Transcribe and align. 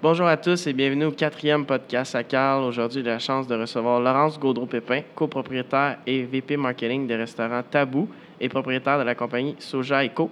Bonjour 0.00 0.28
à 0.28 0.36
tous 0.36 0.64
et 0.68 0.72
bienvenue 0.72 1.06
au 1.06 1.10
quatrième 1.10 1.66
podcast 1.66 2.14
à 2.14 2.22
Carl. 2.22 2.62
Aujourd'hui, 2.62 3.02
j'ai 3.02 3.10
la 3.10 3.18
chance 3.18 3.48
de 3.48 3.56
recevoir 3.56 3.98
Laurence 3.98 4.38
Gaudreau-Pépin, 4.38 5.00
copropriétaire 5.12 5.98
et 6.06 6.22
VP 6.22 6.56
marketing 6.56 7.08
des 7.08 7.16
restaurants 7.16 7.64
Tabou 7.68 8.08
et 8.40 8.48
propriétaire 8.48 9.00
de 9.00 9.02
la 9.02 9.16
compagnie 9.16 9.56
Soja 9.58 10.04
Eco. 10.04 10.30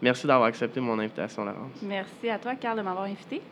Merci 0.00 0.26
d'avoir 0.26 0.48
accepté 0.48 0.80
mon 0.80 0.98
invitation, 0.98 1.44
Laurence. 1.44 1.82
Merci 1.82 2.30
à 2.30 2.38
toi, 2.38 2.54
Carl, 2.54 2.78
de 2.78 2.82
m'avoir 2.82 3.04
invité. 3.04 3.42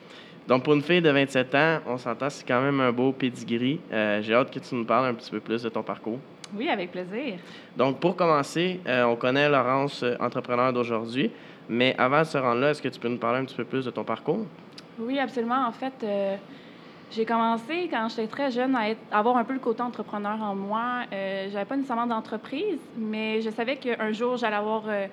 Donc, 0.49 0.65
pour 0.65 0.73
une 0.73 0.81
fille 0.81 1.03
de 1.03 1.11
27 1.11 1.55
ans, 1.55 1.79
on 1.87 1.99
s'entend, 1.99 2.31
c'est 2.31 2.49
quand 2.49 2.63
même 2.63 2.81
un 2.81 2.91
beau 2.91 3.13
pedigree. 3.13 3.81
Euh, 3.93 4.23
j'ai 4.23 4.33
hâte 4.33 4.51
que 4.51 4.61
tu 4.61 4.75
nous 4.75 4.87
parles 4.87 5.09
un 5.09 5.15
petit 5.15 5.31
peu 5.31 5.41
plus 5.41 5.63
de 5.63 5.69
ton 5.69 5.83
parcours. 5.83 6.19
Oui, 6.57 6.71
avec 6.71 6.91
plaisir. 6.91 7.35
Donc, 7.77 8.01
pour 8.01 8.17
commencer, 8.17 8.81
euh, 8.87 9.05
on 9.05 9.15
connaît 9.15 9.51
Laurence, 9.51 10.03
euh, 10.05 10.17
entrepreneur 10.21 10.73
d'aujourd'hui, 10.73 11.31
mais 11.69 11.95
avant 11.99 12.21
de 12.21 12.25
se 12.25 12.39
rendre 12.39 12.63
là, 12.63 12.71
est-ce 12.71 12.81
que 12.81 12.89
tu 12.89 12.99
peux 12.99 13.09
nous 13.09 13.19
parler 13.19 13.41
un 13.41 13.45
petit 13.45 13.57
peu 13.57 13.65
plus 13.65 13.85
de 13.85 13.91
ton 13.91 14.05
parcours? 14.05 14.47
Oui, 15.01 15.19
absolument. 15.19 15.67
En 15.67 15.73
fait, 15.73 15.95
euh, 16.03 16.37
j'ai 17.11 17.25
commencé 17.25 17.89
quand 17.91 18.09
j'étais 18.09 18.27
très 18.29 18.51
jeune 18.51 18.77
à 18.77 18.91
être- 18.91 19.01
avoir 19.11 19.37
un 19.37 19.45
peu 19.45 19.53
le 19.55 19.59
côté 19.59 19.83
entrepreneur 19.83 20.41
en 20.43 20.55
moi. 20.55 21.03
Euh, 21.13 21.49
j'avais 21.51 21.65
pas 21.65 21.77
nécessairement 21.77 22.07
d'entreprise, 22.07 22.79
mais 22.97 23.41
je 23.41 23.51
savais 23.51 23.77
qu'un 23.77 24.13
jour, 24.13 24.37
j'allais 24.37 24.57
avoir 24.57 24.83
euh, 24.89 25.07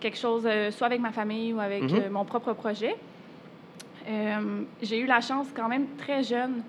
quelque 0.00 0.16
chose, 0.18 0.44
euh, 0.46 0.70
soit 0.70 0.86
avec 0.86 1.00
ma 1.00 1.12
famille 1.12 1.52
ou 1.52 1.60
avec 1.60 1.82
Mhm. 1.82 2.08
mon 2.10 2.24
propre 2.24 2.52
projet. 2.52 2.94
J'ai 4.82 4.98
eu 5.00 5.06
la 5.06 5.20
chance 5.22 5.46
quand 5.54 5.68
même 5.68 5.86
très 5.96 6.22
jeune, 6.22 6.62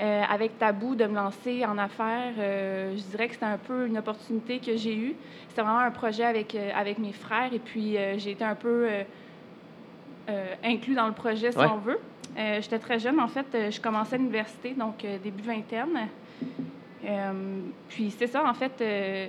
avec 0.00 0.58
Tabou, 0.58 0.96
de 0.96 1.04
me 1.04 1.14
lancer 1.14 1.64
en 1.64 1.78
affaires. 1.78 2.32
Je 2.36 3.02
dirais 3.10 3.28
que 3.28 3.34
c'était 3.34 3.46
un 3.46 3.58
peu 3.58 3.86
une 3.86 3.96
opportunité 3.98 4.58
que 4.58 4.76
j'ai 4.76 4.96
eue. 4.96 5.14
C'était 5.48 5.62
vraiment 5.62 5.78
un 5.78 5.92
projet 5.92 6.24
avec, 6.24 6.56
avec 6.56 6.98
mes 6.98 7.12
frères 7.12 7.52
et 7.54 7.60
puis 7.60 7.96
j'ai 8.16 8.32
été 8.32 8.42
un 8.42 8.56
peu 8.56 8.88
inclus 10.64 10.94
dans 10.94 11.06
le 11.06 11.12
projet, 11.12 11.52
si 11.52 11.58
Ouais. 11.58 11.66
on 11.72 11.78
veut. 11.78 11.98
Euh, 12.38 12.58
J'étais 12.62 12.78
très 12.78 12.98
jeune, 12.98 13.20
en 13.20 13.28
fait, 13.28 13.46
euh, 13.54 13.70
je 13.70 13.80
commençais 13.80 14.14
à 14.14 14.18
l'université, 14.18 14.72
donc 14.74 15.04
euh, 15.04 15.18
début 15.22 15.42
vingtaine. 15.42 16.08
Euh, 17.04 17.32
puis 17.88 18.10
c'est 18.16 18.28
ça, 18.28 18.44
en 18.48 18.54
fait, 18.54 18.72
euh, 18.80 19.26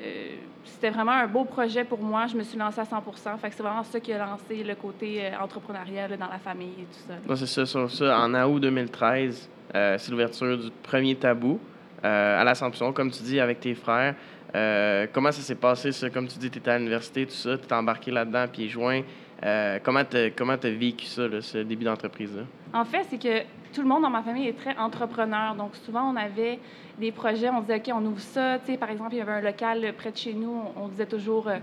c'était 0.64 0.92
vraiment 0.92 1.12
un 1.14 1.28
beau 1.28 1.44
projet 1.44 1.84
pour 1.84 2.00
moi. 2.02 2.28
Je 2.28 2.38
me 2.38 2.44
suis 2.44 2.58
lancée 2.58 2.80
à 2.82 2.86
100 2.86 3.02
Fait 3.42 3.50
que 3.50 3.56
c'est 3.56 3.64
vraiment 3.64 3.84
ça 3.84 4.00
qui 4.00 4.14
a 4.14 4.20
lancé 4.20 4.64
le 4.64 4.76
côté 4.76 5.26
euh, 5.26 5.32
entrepreneurial 5.42 6.12
là, 6.12 6.18
dans 6.18 6.28
la 6.30 6.38
famille 6.38 6.74
et 6.80 6.84
tout 6.84 7.08
ça. 7.08 7.36
C'est 7.36 7.46
ça, 7.48 7.66
sur 7.66 7.90
ça. 7.92 8.20
En 8.20 8.34
août 8.36 8.60
2013, 8.60 9.50
euh, 9.76 9.98
c'est 9.98 10.12
l'ouverture 10.12 10.58
du 10.58 10.70
premier 10.84 11.16
tabou 11.16 11.60
euh, 12.06 12.40
à 12.42 12.44
l'Assomption, 12.44 12.94
comme 12.94 13.10
tu 13.10 13.24
dis, 13.24 13.40
avec 13.40 13.60
tes 13.60 13.74
frères. 13.74 14.14
Euh, 14.56 15.08
comment 15.12 15.32
ça 15.32 15.42
s'est 15.42 15.56
passé, 15.56 15.92
ça? 15.92 16.12
Comme 16.12 16.28
tu 16.28 16.38
dis, 16.38 16.52
tu 16.52 16.60
étais 16.60 16.70
à 16.70 16.78
l'université, 16.78 17.26
tout 17.26 17.32
ça, 17.34 17.58
tu 17.58 17.66
t'es 17.66 17.74
embarqué 17.74 18.12
là-dedans, 18.12 18.46
pieds 18.48 18.70
joints. 18.70 19.02
Euh, 19.46 19.80
comment 19.84 20.04
tu 20.06 20.32
comment 20.38 20.54
as 20.54 20.70
vécu 20.70 21.06
ça, 21.06 21.28
là, 21.28 21.42
ce 21.42 21.58
début 21.60 21.84
d'entreprise-là? 21.86 22.44
En 22.74 22.86
fait, 22.86 23.06
c'est 23.10 23.18
que 23.22 23.42
tout 23.74 23.82
le 23.82 23.88
monde 23.88 24.04
dans 24.04 24.10
ma 24.10 24.22
famille 24.22 24.48
est 24.48 24.58
très 24.58 24.78
entrepreneur. 24.78 25.56
Donc, 25.56 25.76
souvent, 25.76 26.10
on 26.12 26.16
avait 26.16 26.60
des 27.00 27.12
projets, 27.12 27.50
on 27.50 27.62
disait, 27.62 27.78
OK, 27.78 27.92
on 27.94 28.06
ouvre 28.06 28.20
ça. 28.20 28.60
Tu 28.60 28.72
sais, 28.72 28.78
par 28.78 28.90
exemple, 28.90 29.14
il 29.14 29.18
y 29.18 29.22
avait 29.22 29.32
un 29.34 29.42
local 29.42 29.94
près 29.98 30.12
de 30.12 30.18
chez 30.18 30.34
nous, 30.34 30.62
on, 30.78 30.84
on 30.84 30.88
disait 30.88 31.08
toujours, 31.08 31.48
euh, 31.50 31.58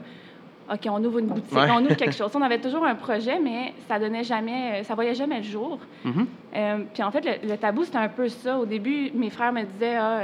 OK, 0.73 0.81
on 0.91 1.03
ouvre 1.05 1.19
une 1.21 1.27
boutique, 1.29 1.53
Ouais. 1.57 1.71
on 1.71 1.81
ouvre 1.85 1.95
quelque 1.97 2.15
chose. 2.17 2.31
On 2.35 2.43
avait 2.43 2.59
toujours 2.61 2.85
un 2.85 2.95
projet, 2.97 3.39
mais 3.41 3.73
ça 3.89 3.99
donnait 3.99 4.25
jamais, 4.25 4.81
euh, 4.81 4.85
ça 4.85 4.95
voyait 4.95 5.15
jamais 5.15 5.39
le 5.39 5.45
jour. 5.45 5.79
Mhm. 6.05 6.27
Euh, 6.57 6.79
puis 6.93 7.03
en 7.03 7.11
fait, 7.11 7.25
le, 7.25 7.49
le 7.49 7.57
tabou, 7.57 7.85
c'était 7.85 7.99
un 7.99 8.09
peu 8.09 8.29
ça. 8.29 8.59
Au 8.59 8.67
début, 8.67 9.11
mes 9.15 9.31
frères 9.31 9.53
me 9.53 9.63
disaient, 9.63 9.97
ah, 9.97 10.21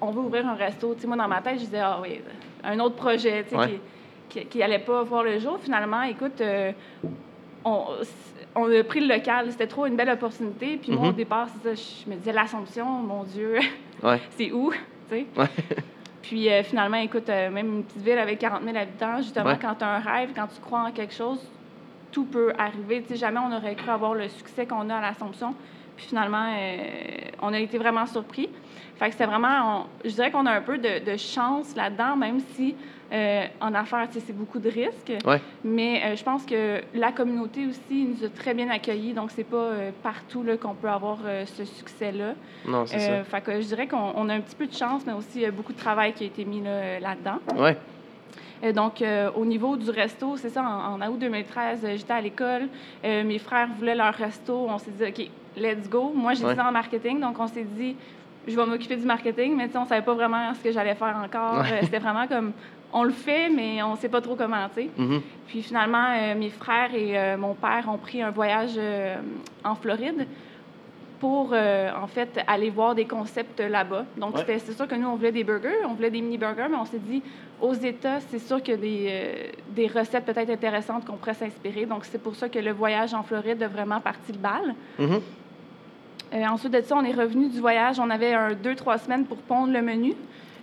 on 0.00 0.10
veut 0.10 0.20
ouvrir 0.20 0.46
un 0.46 0.54
resto. 0.54 0.94
Tu 0.94 1.00
sais, 1.00 1.06
moi, 1.08 1.16
dans 1.16 1.26
ma 1.28 1.40
tête, 1.40 1.54
je 1.58 1.64
disais, 1.64 1.80
ah 1.80 1.98
oui, 2.02 2.20
un 2.62 2.78
autre 2.80 2.94
projet, 2.96 3.42
tu 3.44 3.50
sais, 3.50 3.56
Ouais. 3.56 3.66
qui, 3.68 3.80
qui, 4.28 4.44
qui 4.46 4.62
allait 4.62 4.78
pas 4.78 5.02
voir 5.02 5.22
le 5.22 5.38
jour. 5.38 5.58
Finalement, 5.60 6.02
écoute, 6.02 6.40
euh, 6.40 6.72
on, 7.64 7.84
on 8.54 8.70
a 8.72 8.84
pris 8.84 9.00
le 9.00 9.14
local. 9.14 9.50
C'était 9.50 9.66
trop 9.66 9.86
une 9.86 9.96
belle 9.96 10.10
opportunité. 10.10 10.76
Puis 10.76 10.92
moi, 10.92 11.02
Mhm. 11.04 11.08
au 11.10 11.12
départ, 11.12 11.48
c'est 11.62 11.74
ça, 11.76 11.82
je 12.04 12.10
me 12.10 12.16
disais, 12.16 12.32
l'Assomption, 12.32 12.86
mon 12.86 13.22
Dieu, 13.24 13.58
Ouais. 14.02 14.20
c'est 14.36 14.52
où? 14.52 14.72
Ouais. 15.10 15.26
Puis 16.22 16.50
euh, 16.50 16.62
finalement, 16.64 16.96
écoute, 16.98 17.28
euh, 17.28 17.50
même 17.50 17.66
une 17.76 17.84
petite 17.84 18.02
ville 18.02 18.18
avec 18.18 18.38
40 18.40 18.64
000 18.64 18.76
habitants, 18.76 19.18
justement, 19.18 19.46
Ouais. 19.50 19.58
quand 19.60 19.74
tu 19.76 19.84
as 19.84 19.88
un 19.88 19.98
rêve, 20.00 20.30
quand 20.34 20.48
tu 20.48 20.60
crois 20.60 20.80
en 20.80 20.90
quelque 20.90 21.14
chose, 21.14 21.38
tout 22.10 22.24
peut 22.24 22.52
arriver. 22.58 23.02
Tu 23.02 23.10
sais, 23.10 23.16
jamais 23.16 23.38
on 23.38 23.54
aurait 23.56 23.74
cru 23.76 23.90
avoir 23.90 24.14
le 24.14 24.28
succès 24.28 24.66
qu'on 24.66 24.90
a 24.90 24.96
à 24.96 25.00
l'Assomption. 25.00 25.54
Puis 25.96 26.06
finalement, 26.06 26.52
euh, 26.56 26.76
on 27.42 27.52
a 27.52 27.58
été 27.58 27.78
vraiment 27.78 28.06
surpris. 28.06 28.48
Fait 28.96 29.06
que 29.06 29.12
c'était 29.12 29.26
vraiment, 29.26 29.82
on- 30.04 30.08
je 30.08 30.14
dirais 30.14 30.30
qu'on 30.30 30.46
a 30.46 30.52
un 30.52 30.60
peu 30.62 30.78
de, 30.78 31.04
de 31.10 31.16
chance 31.16 31.74
là-dedans, 31.76 32.16
même 32.16 32.40
si 32.54 32.74
euh, 33.12 33.44
en 33.60 33.72
affaires, 33.74 34.08
c'est 34.10 34.32
beaucoup 34.36 34.58
de 34.58 34.68
risques. 34.68 35.12
Ouais. 35.24 35.40
Mais 35.62 36.02
euh, 36.04 36.16
je 36.16 36.24
pense 36.24 36.44
que 36.44 36.80
la 36.92 37.12
communauté 37.12 37.64
aussi 37.66 38.04
nous 38.04 38.24
a 38.24 38.28
très 38.28 38.52
bien 38.52 38.68
accueillis. 38.68 39.12
Donc, 39.12 39.30
c'est 39.30 39.44
pas 39.44 39.70
partout 40.02 40.42
là, 40.42 40.56
qu'on 40.56 40.74
peut 40.74 40.88
avoir 40.88 41.18
ce 41.44 41.64
succès-là. 41.64 42.34
Non, 42.66 42.84
c'est 42.86 43.08
Euh, 43.10 43.22
fait 43.24 43.40
que 43.42 43.60
je 43.60 43.66
dirais 43.68 43.86
qu'on 43.86 44.12
on 44.16 44.28
a 44.28 44.34
un 44.34 44.40
petit 44.40 44.56
peu 44.56 44.66
de 44.66 44.74
chance, 44.74 45.02
mais 45.06 45.12
aussi 45.12 45.46
beaucoup 45.52 45.72
de 45.72 45.78
travail 45.78 46.14
qui 46.14 46.24
a 46.24 46.26
été 46.26 46.44
mis 46.44 46.60
là, 46.62 46.98
là-dedans. 46.98 47.38
ça. 47.48 47.54
Ouais. 47.56 47.76
Donc, 48.72 49.02
euh, 49.02 49.30
au 49.36 49.44
niveau 49.44 49.76
du 49.76 49.90
resto, 49.90 50.36
c'est 50.38 50.48
ça, 50.48 50.62
en, 50.62 51.00
en 51.00 51.08
août 51.08 51.18
2013, 51.18 51.84
euh, 51.84 51.96
j'étais 51.96 52.12
à 52.12 52.20
l'école. 52.20 52.68
Euh, 53.04 53.22
mes 53.22 53.38
frères 53.38 53.68
voulaient 53.78 53.94
leur 53.94 54.14
resto. 54.14 54.66
On 54.68 54.78
s'est 54.78 54.90
dit, 54.90 55.04
OK, 55.04 55.30
let's 55.56 55.88
go. 55.88 56.12
Moi, 56.14 56.34
j'ai 56.34 56.44
Ouais. 56.44 56.58
en 56.60 56.72
marketing, 56.72 57.20
donc 57.20 57.38
on 57.38 57.46
s'est 57.46 57.64
dit, 57.64 57.96
je 58.46 58.54
vais 58.54 58.66
m'occuper 58.66 58.96
du 58.96 59.04
marketing, 59.06 59.56
mais 59.56 59.68
on 59.76 59.84
savait 59.86 60.02
pas 60.04 60.14
vraiment 60.14 60.52
ce 60.54 60.60
que 60.62 60.70
j'allais 60.72 60.94
faire 60.94 61.16
encore. 61.24 61.60
Ouais. 61.62 61.72
Euh, 61.72 61.78
C'était 61.82 61.98
vraiment 61.98 62.26
comme, 62.26 62.52
on 62.92 63.02
le 63.02 63.10
fait, 63.10 63.48
mais 63.48 63.82
on 63.82 63.96
sait 63.96 64.08
pas 64.08 64.20
trop 64.20 64.36
comment, 64.36 64.68
tu 64.74 64.82
sais. 64.82 64.90
Mhm. 64.96 65.20
Puis 65.48 65.62
finalement, 65.62 66.06
euh, 66.12 66.34
mes 66.36 66.50
frères 66.50 66.94
et 66.94 67.18
euh, 67.18 67.36
mon 67.36 67.54
père 67.54 67.84
ont 67.92 67.98
pris 67.98 68.22
un 68.22 68.30
voyage 68.30 68.74
euh, 68.76 69.16
en 69.64 69.74
Floride 69.74 70.26
pour, 71.18 71.54
en 71.54 72.06
fait, 72.08 72.44
aller 72.46 72.68
voir 72.68 72.94
des 72.94 73.06
concepts 73.06 73.58
là-bas. 73.60 74.04
Donc, 74.18 74.34
Ouais. 74.34 74.40
c'était- 74.40 74.58
c'est 74.58 74.72
sûr 74.74 74.86
que 74.86 74.94
nous, 74.94 75.08
on 75.08 75.16
voulait 75.16 75.32
des 75.32 75.44
burgers, 75.44 75.82
on 75.88 75.94
voulait 75.94 76.10
des 76.10 76.20
mini-burgers, 76.20 76.66
mais 76.70 76.76
on 76.76 76.84
s'est 76.84 76.98
dit, 76.98 77.22
aux 77.58 77.72
États, 77.72 78.20
c'est 78.20 78.38
sûr 78.38 78.62
qu'il 78.62 78.74
y 78.74 78.76
a 78.76 78.80
des, 78.80 79.52
des 79.70 79.86
recettes 79.86 80.26
peut-être 80.26 80.50
intéressantes 80.50 81.06
qu'on 81.06 81.16
pourrait 81.16 81.32
s'inspirer. 81.32 81.86
Donc, 81.86 82.04
c'est 82.04 82.22
pour 82.22 82.34
ça 82.36 82.50
que 82.50 82.58
le 82.58 82.70
voyage 82.72 83.14
en 83.14 83.22
Floride 83.22 83.62
a 83.62 83.68
vraiment 83.68 83.98
parti 83.98 84.30
le 84.32 84.38
bal. 84.38 84.74
Mhm. 84.98 85.20
Euh, 86.34 86.44
ensuite 86.46 86.72
de 86.72 86.80
ça, 86.80 86.96
on 86.96 87.04
est 87.04 87.12
revenu 87.12 87.48
du 87.48 87.60
voyage. 87.60 87.98
On 88.00 88.10
avait 88.10 88.34
un 88.34 88.52
deux, 88.54 88.74
trois 88.74 88.98
semaines 88.98 89.24
pour 89.26 89.38
pondre 89.38 89.72
le 89.72 89.82
menu. 89.82 90.14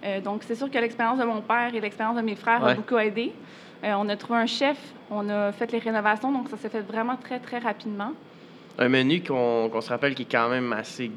Euh, 0.04 0.20
donc, 0.20 0.44
c'est 0.44 0.56
sûr 0.56 0.70
que 0.70 0.78
l'expérience 0.78 1.20
de 1.20 1.24
mon 1.24 1.42
père 1.42 1.74
et 1.74 1.80
l'expérience 1.80 2.18
de 2.18 2.22
mes 2.22 2.36
frères 2.36 2.62
Ouais. 2.64 2.72
a 2.72 2.76
beaucoup 2.76 2.98
aidé. 2.98 3.32
Euh, 3.84 3.94
on 3.98 4.08
a 4.10 4.16
trouvé 4.16 4.40
un 4.40 4.46
chef, 4.46 4.78
on 5.12 5.28
a 5.30 5.52
fait 5.52 5.72
les 5.72 5.80
rénovations, 5.80 6.32
donc 6.32 6.50
ça 6.50 6.58
s'est 6.58 6.70
fait 6.70 6.82
vraiment 6.82 7.16
très, 7.18 7.40
très 7.40 7.60
rapidement. 7.60 8.12
Un 8.78 8.90
menu 8.90 9.22
qu'on 9.22 9.70
se 9.82 9.90
rappelle 9.90 10.16
qui 10.16 10.24
est 10.24 10.32
quand 10.32 10.50
même 10.50 10.72
assez 10.74 11.12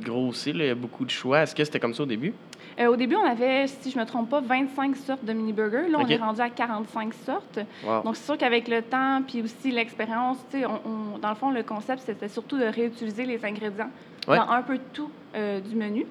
grossi, 0.00 0.52
là. 0.52 0.64
il 0.64 0.68
y 0.68 0.70
a 0.70 0.74
beaucoup 0.74 1.04
de 1.04 1.10
choix. 1.10 1.42
Est-ce 1.42 1.54
que 1.54 1.64
c'était 1.64 1.78
comme 1.80 1.94
ça 1.94 2.02
au 2.02 2.06
début? 2.06 2.32
Euh, 2.80 2.86
au 2.86 2.96
début, 2.96 3.16
on 3.16 3.24
avait, 3.24 3.66
si 3.66 3.90
je 3.90 3.96
ne 3.98 4.02
me 4.02 4.06
trompe 4.06 4.30
pas, 4.30 4.40
25 4.40 4.96
sortes 4.96 5.24
de 5.24 5.32
mini-burgers. 5.32 5.88
Là, 5.88 5.98
on 6.00 6.06
est 6.06 6.16
rendu 6.16 6.40
à 6.40 6.48
45 6.50 7.12
sortes. 7.14 7.58
Wow. 7.84 8.02
Donc, 8.02 8.16
c'est 8.16 8.24
sûr 8.24 8.38
qu'avec 8.38 8.68
le 8.68 8.82
temps, 8.82 9.22
puis 9.26 9.42
aussi 9.42 9.70
l'expérience, 9.70 10.38
on- 10.54 10.88
on- 11.14 11.18
dans 11.18 11.28
le 11.28 11.34
fond, 11.34 11.50
le 11.50 11.62
concept, 11.62 12.02
c'était 12.06 12.28
surtout 12.28 12.56
de 12.58 12.64
réutiliser 12.64 13.26
les 13.26 13.44
ingrédients 13.44 13.90
Ouais. 14.28 14.36
dans 14.38 14.48
un 14.50 14.62
peu 14.62 14.78
tout 14.92 15.10
euh, 15.34 15.60
du 15.60 15.74
menu. 15.76 16.06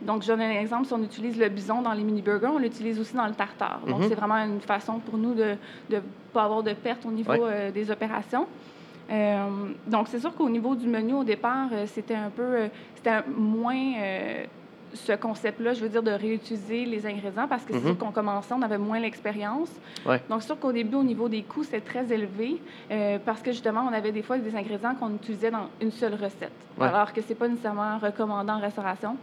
Donc, 0.00 0.22
je 0.22 0.28
donne 0.28 0.40
un 0.40 0.50
exemple. 0.60 0.86
Si 0.86 0.92
on 0.92 1.02
utilise 1.02 1.36
le 1.38 1.48
bison 1.48 1.82
dans 1.82 1.92
les 1.92 2.02
mini-burgers, 2.02 2.48
on 2.54 2.58
l'utilise 2.58 2.98
aussi 3.00 3.14
dans 3.14 3.26
le 3.26 3.34
tartare. 3.34 3.80
Donc, 3.86 4.00
Mhm. 4.00 4.08
c'est 4.08 4.14
vraiment 4.14 4.36
une 4.36 4.60
façon 4.60 4.98
pour 4.98 5.16
nous 5.18 5.34
de 5.34 5.56
ne 5.90 5.98
pas 6.32 6.44
avoir 6.44 6.62
de 6.62 6.72
perte 6.72 7.04
au 7.06 7.10
niveau 7.10 7.30
Ouais. 7.32 7.38
euh, 7.42 7.70
des 7.70 7.90
opérations. 7.90 8.46
Euh, 9.10 9.46
donc, 9.86 10.08
c'est 10.08 10.18
sûr 10.20 10.34
qu'au 10.34 10.48
niveau 10.48 10.74
du 10.74 10.88
menu, 10.88 11.12
au 11.14 11.24
départ, 11.24 11.68
euh, 11.72 11.86
c'était 11.86 12.14
un 12.14 12.30
peu... 12.30 12.42
euh, 12.42 12.68
c'était 12.96 13.20
moins... 13.36 13.92
ce 14.94 15.12
concept-là, 15.12 15.72
je 15.74 15.80
veux 15.80 15.88
dire, 15.88 16.02
de 16.02 16.10
réutiliser 16.10 16.84
les 16.84 17.06
ingrédients 17.06 17.48
parce 17.48 17.64
que 17.64 17.72
c'est 17.72 17.80
Mhm. 17.80 17.86
sûr 17.86 17.98
qu'on 17.98 18.12
commençait, 18.12 18.54
on 18.54 18.62
avait 18.62 18.78
moins 18.78 19.00
l'expérience. 19.00 19.70
Ouais. 20.06 20.20
Donc, 20.28 20.42
c'est 20.42 20.46
sûr 20.48 20.58
qu'au 20.58 20.72
début, 20.72 20.96
au 20.96 21.02
niveau 21.04 21.28
des 21.28 21.42
coûts, 21.42 21.64
c'est 21.64 21.80
très 21.80 22.12
élevé 22.12 22.60
euh, 22.90 23.18
parce 23.24 23.40
que 23.42 23.52
justement, 23.52 23.86
on 23.90 23.92
avait 23.92 24.12
des 24.12 24.22
fois 24.22 24.38
des 24.38 24.54
ingrédients 24.54 24.94
qu'on 24.94 25.14
utilisait 25.14 25.50
dans 25.50 25.68
une 25.80 25.90
seule 25.92 26.14
recette, 26.14 26.52
Ouais. 26.78 26.86
alors 26.88 27.12
que 27.12 27.20
c'est 27.22 27.34
pas 27.34 27.48
nécessairement 27.48 27.98
recommandé 27.98 28.50
en 28.50 28.58
restauration. 28.60 29.16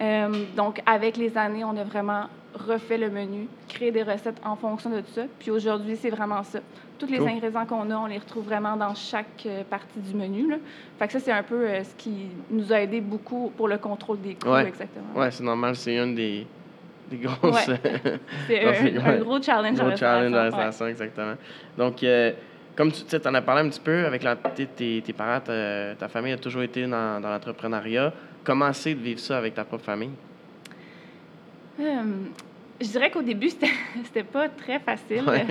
Euh, 0.00 0.28
donc, 0.56 0.80
avec 0.86 1.16
les 1.16 1.36
années, 1.36 1.62
on 1.64 1.76
a 1.76 1.84
vraiment 1.84 2.24
refait 2.54 2.98
le 2.98 3.10
menu, 3.10 3.46
créé 3.68 3.90
des 3.92 4.02
recettes 4.02 4.40
en 4.44 4.56
fonction 4.56 4.90
de 4.90 5.00
tout 5.00 5.12
ça. 5.14 5.22
Puis 5.38 5.50
aujourd'hui, 5.50 5.96
c'est 5.96 6.10
vraiment 6.10 6.42
ça. 6.42 6.58
Tous 6.98 7.06
les 7.06 7.18
Cool. 7.18 7.28
ingrédients 7.28 7.64
qu'on 7.64 7.90
a, 7.90 7.96
on 7.96 8.06
les 8.06 8.18
retrouve 8.18 8.44
vraiment 8.44 8.76
dans 8.76 8.94
chaque 8.94 9.44
euh, 9.46 9.62
partie 9.64 10.00
du 10.00 10.14
menu. 10.14 10.50
Là. 10.50 10.56
Fait 10.98 11.06
que 11.06 11.12
ça, 11.14 11.20
c'est 11.20 11.32
un 11.32 11.42
peu 11.42 11.66
euh, 11.66 11.82
ce 11.82 11.94
qui 11.96 12.26
nous 12.50 12.72
a 12.72 12.80
aidé 12.80 13.00
beaucoup 13.00 13.52
pour 13.56 13.68
le 13.68 13.78
contrôle 13.78 14.20
des 14.20 14.34
coûts, 14.34 14.50
Ouais. 14.50 14.66
exactement. 14.66 15.06
Ouais, 15.16 15.30
c'est 15.30 15.44
normal, 15.44 15.76
c'est 15.76 15.96
une 15.96 16.14
des, 16.14 16.46
des 17.10 17.16
grosses. 17.18 17.68
Ouais. 17.68 17.78
C'est 18.46 18.96
un, 18.98 19.16
gros 19.20 19.40
challenge. 19.40 19.80
en 19.80 19.86
Gros 19.88 19.96
challenge 19.96 20.32
de 20.32 20.36
restauration, 20.38 20.84
ouais. 20.84 20.90
exactement. 20.90 21.34
Donc, 21.78 22.02
euh, 22.02 22.32
comme 22.76 22.92
tu 22.92 23.04
en 23.26 23.34
as 23.34 23.42
parlé 23.42 23.62
un 23.66 23.70
petit 23.70 23.80
peu 23.80 24.04
avec 24.06 24.22
la, 24.22 24.36
tes, 24.36 24.66
tes- 24.66 25.02
tes 25.02 25.12
parents, 25.12 25.40
ta, 25.40 25.94
ta 25.94 26.08
famille 26.08 26.32
a 26.32 26.36
toujours 26.38 26.62
été 26.62 26.86
dans, 26.86 27.20
dans 27.20 27.30
l'entrepreneuriat. 27.30 28.12
Comment 28.44 28.72
c'est 28.72 28.94
de 28.94 29.00
vivre 29.00 29.20
ça 29.20 29.38
avec 29.38 29.54
ta 29.54 29.64
propre 29.64 29.84
famille? 29.84 30.10
Euh, 31.80 32.02
je 32.80 32.86
dirais 32.88 33.10
qu'au 33.10 33.22
début, 33.22 33.50
c'était 34.04 34.22
pas 34.24 34.48
très 34.48 34.78
facile. 34.78 35.24
Ouais. 35.28 35.46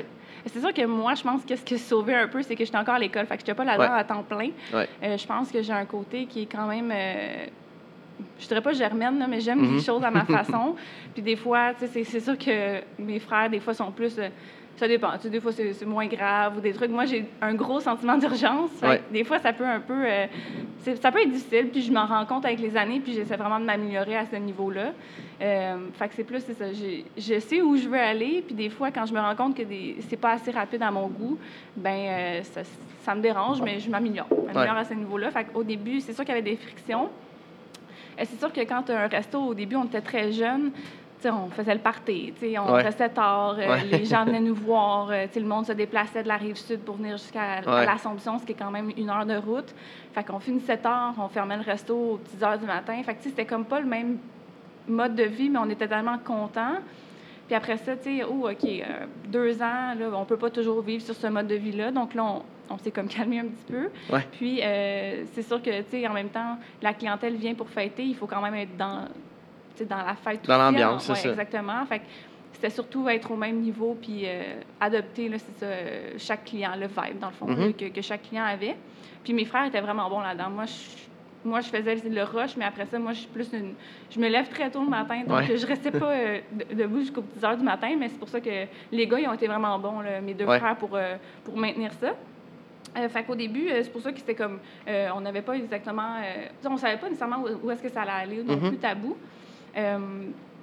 C'est 0.46 0.60
sûr 0.62 0.74
que 0.74 0.86
moi, 0.86 1.16
je 1.16 1.22
pense 1.24 1.44
que 1.44 1.56
ce 1.56 1.62
qui 1.64 1.78
sauvé 1.78 2.16
un 2.16 2.28
peu, 2.28 2.42
c'est 2.42 2.56
que 2.56 2.64
j'étais 2.64 2.78
encore 2.78 2.96
à 2.96 3.00
l'école. 3.00 3.26
Fait 3.26 3.36
que 3.36 3.42
j'étais 3.42 3.54
pas 3.54 3.66
là-dedans 3.66 3.94
Ouais. 3.94 4.00
à 4.00 4.04
temps 4.04 4.24
plein. 4.24 4.50
Ouais. 4.74 4.88
Euh, 5.04 5.18
je 5.18 5.28
pense 5.28 5.52
que 5.52 5.62
j'ai 5.62 5.74
un 5.74 5.86
côté 5.86 6.26
qui 6.26 6.44
est 6.44 6.46
quand 6.46 6.68
même. 6.68 6.90
euh, 6.94 7.46
je 8.40 8.48
dirais 8.48 8.62
pas 8.62 8.74
germaine, 8.74 9.20
là, 9.20 9.28
mais 9.28 9.40
j'aime 9.42 9.62
les 9.76 9.82
choses 9.82 10.04
à 10.04 10.12
ma 10.12 10.26
façon. 10.26 10.76
Puis 11.14 11.22
des 11.22 11.36
fois, 11.36 11.74
c'est 11.78 12.04
sûr 12.20 12.38
que 12.38 12.80
mes 13.00 13.20
frères, 13.20 13.50
des 13.50 13.60
fois, 13.60 13.74
sont 13.74 13.92
plus. 13.92 14.18
euh, 14.18 14.30
ça 14.80 14.88
dépend. 14.88 15.12
Tu 15.18 15.24
sais, 15.24 15.30
des 15.30 15.42
fois, 15.42 15.52
c'est 15.52 15.86
moins 15.86 16.08
grave 16.08 16.58
ou 16.58 16.62
des 16.62 16.72
trucs. 16.72 16.90
Moi, 16.90 17.04
j'ai 17.06 17.26
un 17.42 17.54
gros 17.54 17.82
sentiment 17.82 18.18
d'urgence. 18.18 18.72
Ouais. 18.82 19.04
Des 19.12 19.26
fois, 19.26 19.38
ça 19.40 19.52
peut 19.52 19.66
un 19.66 19.82
peu. 19.82 20.06
euh, 20.06 20.26
ça 21.02 21.12
peut 21.12 21.22
être 21.22 21.32
difficile. 21.32 21.68
Puis 21.68 21.82
je 21.82 21.92
m'en 21.92 22.06
rends 22.06 22.26
compte 22.26 22.46
avec 22.46 22.60
les 22.60 22.78
années. 22.78 23.02
Puis 23.02 23.14
j'essaie 23.14 23.36
vraiment 23.36 23.60
de 23.60 23.66
m'améliorer 23.66 24.16
à 24.16 24.26
ce 24.26 24.38
niveau-là. 24.38 24.94
Euh, 25.42 25.78
fait 25.94 26.08
que 26.08 26.14
c'est 26.16 26.24
plus, 26.24 26.40
c'est 26.40 26.54
ça. 26.54 26.66
Je 26.72 27.40
sais 27.40 27.62
où 27.62 27.76
je 27.76 27.90
veux 27.90 28.00
aller. 28.00 28.42
Puis 28.46 28.56
des 28.56 28.70
fois, 28.70 28.90
quand 28.90 29.06
je 29.06 29.14
me 29.14 29.20
rends 29.20 29.36
compte 29.36 29.56
que 29.58 29.64
c'est 30.08 30.18
pas 30.18 30.32
assez 30.32 30.52
rapide 30.52 30.82
à 30.82 30.92
mon 30.92 31.08
goût, 31.08 31.38
ben 31.76 31.90
euh, 32.08 32.44
ça, 32.44 32.62
ça 33.02 33.16
me 33.16 33.22
dérange, 33.22 33.62
mais 33.62 33.80
je 33.80 33.90
m'améliore. 33.90 34.28
Je 34.30 34.54
m'améliore 34.54 34.78
à 34.78 34.86
ce 34.86 34.94
niveau-là. 34.94 35.30
Fait 35.32 35.44
qu'au 35.44 35.64
début, 35.64 36.00
c'est 36.00 36.14
sûr 36.14 36.24
qu'il 36.24 36.34
y 36.34 36.38
avait 36.38 36.50
des 36.50 36.56
frictions. 36.58 37.10
C'est 38.18 38.40
sûr 38.40 38.52
que 38.52 38.62
quand 38.62 38.84
tu 38.84 38.92
as 38.92 39.04
un 39.04 39.08
resto, 39.08 39.40
au 39.40 39.54
début, 39.54 39.76
on 39.76 39.86
était 39.86 40.02
très 40.02 40.32
jeunes. 40.32 40.72
Tu 41.22 41.28
sais, 41.28 41.32
on 41.32 41.50
faisait 41.50 41.74
le 41.74 41.82
party, 41.82 42.34
on 42.66 42.72
Ouais. 42.74 42.82
restait 42.82 43.10
tard, 43.10 43.56
euh, 43.60 43.68
Ouais. 43.70 43.84
les 43.92 44.06
gens 44.06 44.24
venaient 44.24 44.40
nous 44.50 44.56
voir, 44.56 45.10
euh, 45.12 45.26
le 45.36 45.42
monde 45.44 45.66
se 45.66 45.74
déplaçait 45.74 46.24
de 46.24 46.30
la 46.30 46.38
rive 46.38 46.56
sud 46.56 46.80
pour 46.80 46.96
venir 46.96 47.18
jusqu'à 47.18 47.60
Ouais. 47.68 47.86
l'Assomption, 47.86 48.40
ce 48.40 48.46
qui 48.46 48.54
est 48.54 48.56
quand 48.56 48.72
même 48.72 48.90
une 48.96 49.10
heure 49.10 49.26
de 49.26 49.36
route. 49.36 49.76
Fait 50.14 50.24
qu'on 50.24 50.40
finissait 50.40 50.78
tard, 50.78 51.14
on 51.18 51.28
fermait 51.28 51.58
le 51.58 51.64
resto 51.64 51.94
aux 51.94 52.20
10 52.24 52.42
heures 52.44 52.58
du 52.58 52.66
matin. 52.66 52.94
Fait 53.04 53.16
que 53.16 53.24
c'était 53.24 53.46
comme 53.46 53.66
pas 53.66 53.82
le 53.82 53.86
même 53.88 54.18
mode 54.88 55.14
de 55.16 55.24
vie, 55.24 55.50
mais 55.50 55.60
on 55.60 55.70
était 55.70 55.88
tellement 55.90 56.18
contents. 56.20 56.78
Puis 57.48 57.56
après 57.56 57.78
ça, 57.78 57.98
tu 57.98 58.20
sais, 58.20 58.24
oh, 58.24 58.48
OK, 58.50 58.64
euh, 58.64 58.84
deux 59.28 59.62
ans, 59.62 59.94
là, 60.00 60.10
on 60.14 60.24
peut 60.24 60.38
pas 60.38 60.50
toujours 60.52 60.82
vivre 60.82 61.04
sur 61.04 61.16
ce 61.16 61.28
mode 61.28 61.48
de 61.48 61.56
vie-là. 61.56 61.92
Donc 61.92 62.14
là, 62.14 62.24
on, 62.24 62.44
on 62.74 62.78
s'est 62.78 62.92
comme 62.92 63.08
calmé 63.10 63.40
un 63.40 63.46
petit 63.48 63.66
peu. 63.70 63.90
Ouais. 64.10 64.26
Puis 64.32 64.62
euh, 64.64 65.26
c'est 65.34 65.42
sûr 65.44 65.62
que, 65.62 65.82
tu 65.82 65.90
sais, 65.92 66.08
en 66.08 66.14
même 66.14 66.30
temps, 66.30 66.58
la 66.82 66.94
clientèle 66.94 67.36
vient 67.36 67.56
pour 67.56 67.68
fêter. 67.68 68.04
Il 68.04 68.16
faut 68.16 68.28
quand 68.28 68.42
même 68.42 68.56
être 68.56 68.78
dans, 68.78 69.06
dans 69.86 69.98
la 70.04 70.16
fête. 70.16 70.46
Dans 70.46 70.58
l'ambiance, 70.58 71.04
c'est 71.06 71.12
ouais, 71.14 71.18
ça. 71.20 71.30
Exactement. 71.30 71.86
Fait 71.86 72.02
c'était 72.54 72.70
surtout 72.72 73.08
être 73.08 73.32
au 73.32 73.38
même 73.38 73.60
niveau 73.62 73.98
puis 74.02 74.24
euh, 74.26 74.60
adopter, 74.82 75.30
là, 75.30 75.38
ça, 75.40 75.66
euh, 75.66 76.12
chaque 76.18 76.44
client, 76.46 76.72
le 76.78 76.88
vibe, 76.88 77.20
dans 77.20 77.28
le 77.28 77.34
fond, 77.34 77.48
Mhm. 77.48 77.60
là, 77.68 77.72
que, 77.74 77.86
que 77.86 78.02
chaque 78.02 78.24
client 78.24 78.44
avait. 78.44 78.76
Puis 79.24 79.34
mes 79.34 79.46
frères 79.46 79.66
étaient 79.66 79.80
vraiment 79.80 80.10
bons 80.10 80.20
là-dedans. 80.20 80.50
Moi, 80.50 80.66
je, 80.66 81.48
moi, 81.48 81.62
je 81.62 81.70
faisais 81.70 81.96
le 81.96 82.24
rush, 82.24 82.58
mais 82.58 82.66
après 82.66 82.86
ça, 82.86 83.00
moi, 83.00 83.14
je 83.14 83.20
suis 83.20 83.28
plus 83.30 83.54
une... 83.54 83.76
Je 84.12 84.20
me 84.20 84.28
lève 84.28 84.50
très 84.50 84.70
tôt 84.70 84.82
le 84.84 84.90
matin, 84.90 85.22
donc 85.26 85.38
Ouais. 85.38 85.56
je 85.58 85.66
restais 85.66 85.92
pas 85.92 86.12
euh, 86.12 86.40
de- 86.52 86.76
debout 86.76 87.00
jusqu'aux 87.00 87.24
10 87.36 87.46
heures 87.46 87.56
du 87.56 87.64
matin, 87.64 87.96
mais 87.98 88.10
c'est 88.10 88.18
pour 88.20 88.28
ça 88.28 88.42
que 88.42 88.50
les 88.92 89.08
gars, 89.08 89.20
ils 89.20 89.28
ont 89.28 89.34
été 89.34 89.48
vraiment 89.48 89.80
bons, 89.80 90.02
là, 90.02 90.20
mes 90.20 90.34
deux 90.34 90.46
Ouais. 90.46 90.60
frères, 90.60 90.76
pour, 90.76 90.90
euh, 90.96 91.16
pour 91.46 91.56
maintenir 91.56 91.94
ça. 91.94 92.14
Euh, 92.98 93.08
fait 93.08 93.24
qu'au 93.24 93.36
début, 93.36 93.70
euh, 93.70 93.80
c'est 93.84 93.92
pour 93.92 94.02
ça 94.02 94.12
que 94.12 94.20
c'était 94.20 94.36
comme... 94.36 94.60
euh, 94.88 95.08
on 95.16 95.22
n'avait 95.22 95.44
pas 95.44 95.54
exactement... 95.56 96.16
on 96.66 96.76
savait 96.78 96.98
pas 96.98 97.08
nécessairement 97.08 97.42
où, 97.44 97.68
où 97.68 97.72
est-ce 97.72 97.84
que 97.84 97.90
ça 97.90 98.02
allait 98.02 98.12
aller, 98.34 98.44
non 98.44 98.56
Mhm. 98.58 98.68
plus 98.70 98.78
tabou. 98.78 99.16
Euh, 99.78 99.98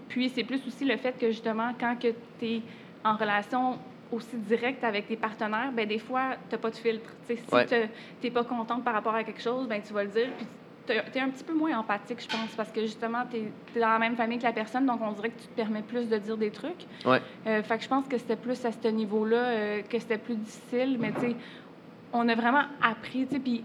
puis 0.09 0.29
c'est 0.29 0.45
plus 0.45 0.65
aussi 0.67 0.85
le 0.85 0.97
fait 0.97 1.19
que, 1.19 1.29
justement, 1.29 1.73
quand 1.79 1.97
tu 2.01 2.47
es 2.47 2.63
en 3.05 3.17
relation 3.17 3.79
aussi 4.13 4.37
directe 4.37 4.85
avec 4.85 5.09
tes 5.09 5.17
partenaires, 5.17 5.73
ben 5.73 5.87
des 5.87 5.99
fois, 5.99 6.37
tu 6.49 6.55
n'as 6.55 6.61
pas 6.61 6.71
de 6.71 6.77
filtre. 6.77 7.11
Tu 7.27 7.35
sais, 7.37 7.43
si 7.49 7.55
Ouais. 7.55 7.67
tu 7.67 7.75
n'es 8.23 8.31
pas 8.31 8.45
contente 8.45 8.85
par 8.85 8.95
rapport 8.95 9.15
à 9.15 9.25
quelque 9.25 9.43
chose, 9.43 9.67
ben 9.67 9.81
tu 9.83 9.93
vas 9.93 10.05
le 10.05 10.11
dire. 10.11 10.29
Puis 10.87 10.97
tu 11.13 11.19
es 11.19 11.21
un 11.21 11.29
petit 11.31 11.43
peu 11.43 11.53
moins 11.53 11.77
empathique, 11.77 12.23
je 12.23 12.29
pense, 12.29 12.55
parce 12.57 12.71
que 12.71 12.81
justement, 12.83 13.25
tu 13.29 13.39
es, 13.39 13.81
dans 13.81 13.89
la 13.89 13.99
même 13.99 14.15
famille 14.15 14.39
que 14.39 14.45
la 14.45 14.53
personne, 14.53 14.87
donc 14.87 15.01
on 15.03 15.11
dirait 15.11 15.31
que 15.31 15.41
tu 15.41 15.49
te 15.49 15.55
permets 15.57 15.83
plus 15.83 16.09
de 16.09 16.17
dire 16.19 16.37
des 16.37 16.53
trucs. 16.53 16.87
Ouais. 17.05 17.21
Euh, 17.49 17.63
fait 17.65 17.79
que 17.79 17.83
je 17.83 17.89
pense 17.89 18.07
que 18.07 18.17
c'était 18.17 18.37
plus 18.37 18.65
à 18.65 18.71
ce 18.71 18.87
niveau-là 18.87 19.37
euh, 19.37 19.83
que 19.83 19.99
c'était 19.99 20.19
plus 20.19 20.37
difficile, 20.37 20.97
mais 21.01 21.11
tu 21.13 21.21
sais, 21.23 21.37
on 22.13 22.29
a 22.29 22.35
vraiment 22.37 22.63
appris, 22.81 23.27
tu 23.27 23.35
sais, 23.35 23.41
puis 23.41 23.65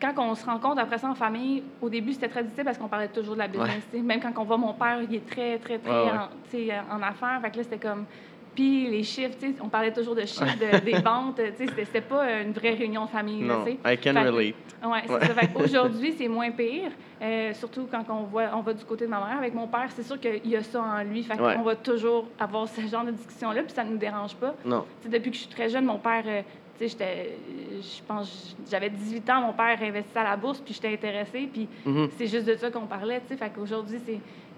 quand 0.00 0.12
on 0.18 0.34
se 0.34 0.44
rencontre 0.46 0.80
après 0.80 0.98
ça 0.98 1.08
en 1.08 1.14
famille, 1.14 1.62
au 1.82 1.88
début, 1.88 2.12
c'était 2.12 2.28
très 2.28 2.42
difficile 2.42 2.64
parce 2.64 2.78
qu'on 2.78 2.88
parlait 2.88 3.08
toujours 3.08 3.34
de 3.34 3.40
la 3.40 3.48
business. 3.48 3.82
Ouais. 3.92 4.00
Même 4.00 4.20
quand 4.20 4.32
on 4.38 4.44
voit 4.44 4.56
mon 4.56 4.72
père, 4.72 4.98
il 5.08 5.14
est 5.14 5.26
très, 5.26 5.58
très, 5.58 5.78
très 5.78 5.90
Ouais. 5.90 6.10
En, 6.10 6.28
sais, 6.50 6.68
en 6.90 7.02
affaires. 7.02 7.38
Fait 7.42 7.50
que 7.50 7.56
là, 7.58 7.62
c'était 7.64 7.78
comme... 7.88 8.04
Puis 8.52 8.90
les 8.90 9.04
chiffres, 9.04 9.36
on 9.62 9.68
parlait 9.68 9.92
toujours 9.92 10.16
de 10.16 10.22
chiffres, 10.22 10.56
de- 10.58 10.84
des 10.84 10.98
ventes. 11.00 11.40
C'était 11.56 12.00
pas 12.00 12.40
une 12.42 12.50
vraie 12.52 12.74
réunion 12.74 13.04
de 13.04 13.10
famille. 13.10 13.46
là, 13.46 13.58
Non, 13.58 13.64
sais. 13.64 13.78
I 13.86 13.96
can 13.96 14.12
Fait 14.14 14.28
relate. 14.28 14.54
C'est 14.82 14.86
Ouais. 14.88 15.02
ça. 15.06 15.20
Fait 15.20 15.50
Aujourd'hui, 15.54 16.14
c'est 16.18 16.26
moins 16.26 16.50
pire. 16.50 16.90
Euh, 17.22 17.52
surtout 17.54 17.86
quand 17.88 18.02
on, 18.08 18.24
voit, 18.24 18.46
on 18.54 18.60
va 18.60 18.72
du 18.74 18.84
côté 18.84 19.04
de 19.04 19.10
ma 19.10 19.18
mère. 19.24 19.38
Avec 19.38 19.54
mon 19.54 19.68
père, 19.68 19.86
c'est 19.90 20.02
sûr 20.02 20.18
qu'il 20.18 20.46
y 20.48 20.56
a 20.56 20.62
ça 20.64 20.82
en 20.82 21.04
lui. 21.04 21.22
Fait 21.22 21.36
qu'on 21.36 21.62
va 21.62 21.76
toujours 21.76 22.26
avoir 22.40 22.66
ce 22.66 22.80
genre 22.80 23.04
de 23.04 23.12
discussion-là, 23.12 23.62
puis 23.62 23.72
ça 23.72 23.84
ne 23.84 23.90
nous 23.92 23.98
dérange 23.98 24.34
pas. 24.34 24.54
Non. 24.64 24.84
Tu 25.00 25.08
sais, 25.08 25.16
depuis 25.16 25.30
que 25.30 25.36
je 25.36 25.42
suis 25.42 25.50
très 25.50 25.68
jeune, 25.68 25.84
mon 25.84 25.98
père, 25.98 26.24
euh, 26.26 26.42
je 26.88 28.02
pense, 28.06 28.56
j'avais 28.68 28.90
18 28.90 29.28
ans, 29.30 29.42
mon 29.42 29.52
père 29.52 29.78
investissait 29.82 30.18
à 30.18 30.24
la 30.24 30.36
bourse, 30.36 30.60
puis 30.60 30.74
j'étais 30.74 30.92
intéressée, 30.92 31.48
puis 31.52 31.68
Mhm. 31.84 32.08
c'est 32.16 32.26
juste 32.26 32.46
de 32.46 32.54
ça 32.54 32.70
qu'on 32.70 32.86
parlait, 32.86 33.20
tu 33.20 33.28
sais. 33.28 33.36
Fait 33.36 33.50
qu'aujourd'hui, 33.50 33.98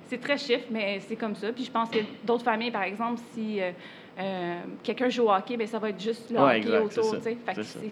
c'est, 0.09 0.19
très 0.19 0.37
chiffre, 0.37 0.67
mais 0.71 1.01
c'est 1.01 1.17
comme 1.17 1.35
ça. 1.35 1.53
Puis 1.53 1.65
je 1.65 1.71
pense 1.71 1.89
que 1.91 1.99
d'autres 2.23 2.45
familles, 2.45 2.71
par 2.71 2.83
exemple, 2.83 3.19
si 3.33 3.63
euh, 3.63 3.73
euh, 4.19 4.61
quelqu'un 4.83 5.09
joue 5.09 5.23
au 5.23 5.33
hockey, 5.33 5.57
bien, 5.57 5.67
ça 5.67 5.79
va 5.79 5.89
être 5.89 6.01
juste 6.01 6.31
le 6.31 6.39
Ouais, 6.39 6.59
hockey 6.59 6.69
exact, 6.69 6.99
autour, 6.99 7.17
tu 7.17 7.23
sais. 7.23 7.37
Fait 7.37 7.55
que 7.55 7.91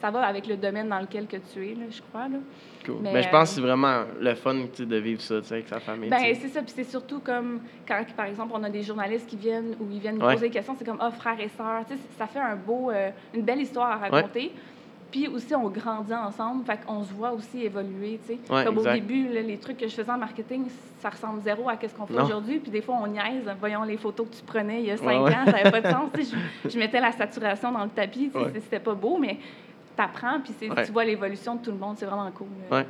ça. 0.00 0.10
va 0.10 0.20
avec 0.26 0.46
le 0.46 0.56
domaine 0.56 0.88
dans 0.88 1.00
lequel 1.00 1.26
que 1.26 1.36
tu 1.36 1.66
es, 1.66 1.74
là, 1.74 1.84
je 1.90 2.00
crois, 2.02 2.28
là. 2.28 2.38
Cool. 2.84 2.96
Mais, 3.02 3.12
Mais, 3.12 3.22
je 3.22 3.28
pense 3.28 3.48
que 3.50 3.52
euh, 3.52 3.54
c'est 3.56 3.60
vraiment 3.60 4.02
le 4.20 4.34
fun 4.34 4.54
de 4.54 4.96
vivre 4.96 5.20
ça 5.20 5.36
avec 5.50 5.68
sa 5.68 5.80
famille. 5.80 6.08
Ben, 6.10 6.18
c'est 6.40 6.48
ça. 6.48 6.62
Puis 6.62 6.72
c'est 6.74 6.84
surtout 6.84 7.20
comme 7.20 7.60
quand, 7.86 8.02
par 8.16 8.26
exemple, 8.26 8.52
on 8.54 8.62
a 8.64 8.70
des 8.70 8.82
journalistes 8.82 9.26
qui 9.28 9.36
viennent 9.36 9.74
ou 9.80 9.86
ils 9.90 10.00
viennent 10.00 10.18
nous 10.18 10.26
Ouais. 10.26 10.34
poser 10.34 10.46
des 10.48 10.52
questions, 10.54 10.74
c'est 10.78 10.84
comme, 10.84 10.98
ah, 11.00 11.10
frères 11.10 11.38
et 11.40 11.48
sais, 11.48 11.96
ça 12.18 12.26
fait 12.26 12.38
un 12.40 12.56
beau, 12.56 12.90
euh, 12.90 13.10
une 13.34 13.42
belle 13.42 13.60
histoire 13.60 13.90
à 13.90 13.96
raconter. 13.96 14.52
Puis 15.10 15.26
aussi, 15.26 15.54
on 15.54 15.70
grandit 15.70 16.12
ensemble, 16.12 16.66
fait 16.66 16.78
qu'on 16.84 17.02
se 17.02 17.14
voit 17.14 17.32
aussi 17.32 17.62
évoluer, 17.64 18.20
tu 18.26 18.34
sais. 18.34 18.52
Ouais, 18.52 18.62
Comme 18.62 18.76
au 18.76 18.82
début, 18.84 19.26
là, 19.32 19.40
les 19.40 19.56
trucs 19.56 19.78
que 19.78 19.88
je 19.88 19.94
faisais 19.94 20.10
en 20.10 20.18
marketing, 20.18 20.66
ça 21.00 21.08
ressemble 21.08 21.40
zéro 21.40 21.66
à 21.66 21.76
ce 21.80 21.94
qu'on 21.94 22.04
fait 22.06 22.20
aujourd'hui. 22.20 22.58
Puis 22.58 22.70
des 22.70 22.82
fois, 22.82 22.96
on 23.02 23.06
niaise. 23.06 23.50
Voyons 23.58 23.84
les 23.84 23.96
photos 23.96 24.28
que 24.28 24.36
tu 24.36 24.42
prenais 24.42 24.80
il 24.82 24.86
y 24.88 24.90
a 24.90 24.98
cinq 24.98 25.06
Ouais, 25.24 25.34
ans, 25.34 25.46
ça 25.46 25.52
n'avait 25.52 25.70
pas 25.70 25.80
de 25.80 25.88
sens. 25.90 26.10
Je, 26.64 26.68
je 26.68 26.78
mettais 26.78 27.00
la 27.00 27.12
saturation 27.12 27.72
dans 27.72 27.84
le 27.84 27.88
tapis, 27.90 28.30
Ouais. 28.34 28.52
c'était 28.56 28.80
pas 28.80 28.92
beau, 28.92 29.16
mais 29.16 29.38
t'apprends, 29.98 30.40
puis 30.40 30.68
Ouais. 30.70 30.86
tu 30.86 30.92
vois 30.92 31.04
l'évolution 31.04 31.56
de 31.56 31.64
tout 31.64 31.72
le 31.72 31.76
monde, 31.76 31.96
c'est 31.98 32.06
vraiment 32.06 32.30
cool. 32.30 32.46
Ouais. 32.70 32.86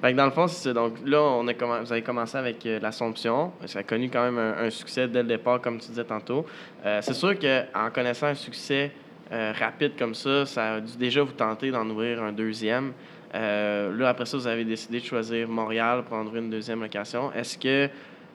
Fait 0.00 0.12
que 0.12 0.16
dans 0.16 0.24
le 0.24 0.30
fond, 0.30 0.46
c'est 0.48 0.68
ça. 0.68 0.72
Donc 0.72 0.94
là, 1.04 1.20
on 1.20 1.46
a 1.46 1.52
vous 1.52 1.92
avez 1.92 2.00
commencé 2.02 2.38
avec 2.38 2.64
euh, 2.64 2.80
l'Assomption. 2.80 3.52
Ça 3.66 3.80
a 3.80 3.82
connu 3.82 4.08
quand 4.08 4.22
même 4.22 4.38
un, 4.38 4.64
un 4.64 4.70
succès 4.70 5.06
dès 5.08 5.22
le 5.22 5.28
départ, 5.28 5.60
comme 5.60 5.78
tu 5.78 5.88
disais 5.88 6.04
tantôt. 6.04 6.46
Euh, 6.86 7.00
c'est 7.02 7.12
sûr 7.12 7.38
qu'en 7.38 7.90
connaissant 7.90 8.28
un 8.28 8.34
succès 8.34 8.90
euh, 9.30 9.52
rapide 9.58 9.92
comme 9.98 10.14
ça, 10.14 10.46
ça 10.46 10.74
a 10.76 10.80
dû 10.80 10.96
déjà 10.96 11.22
vous 11.22 11.32
tenter 11.32 11.70
d'en 11.70 11.86
ouvrir 11.90 12.22
un 12.22 12.32
deuxième. 12.32 12.92
Là, 13.34 14.08
après 14.08 14.24
ça, 14.24 14.38
vous 14.38 14.46
avez 14.46 14.64
décidé 14.64 15.00
de 15.00 15.04
choisir 15.04 15.46
Montréal 15.46 16.02
pour 16.04 16.16
en 16.16 16.24
ouvrir 16.24 16.42
une 16.42 16.50
deuxième 16.50 16.80
location. 16.80 17.30
Est-ce 17.34 17.58
que 17.58 17.90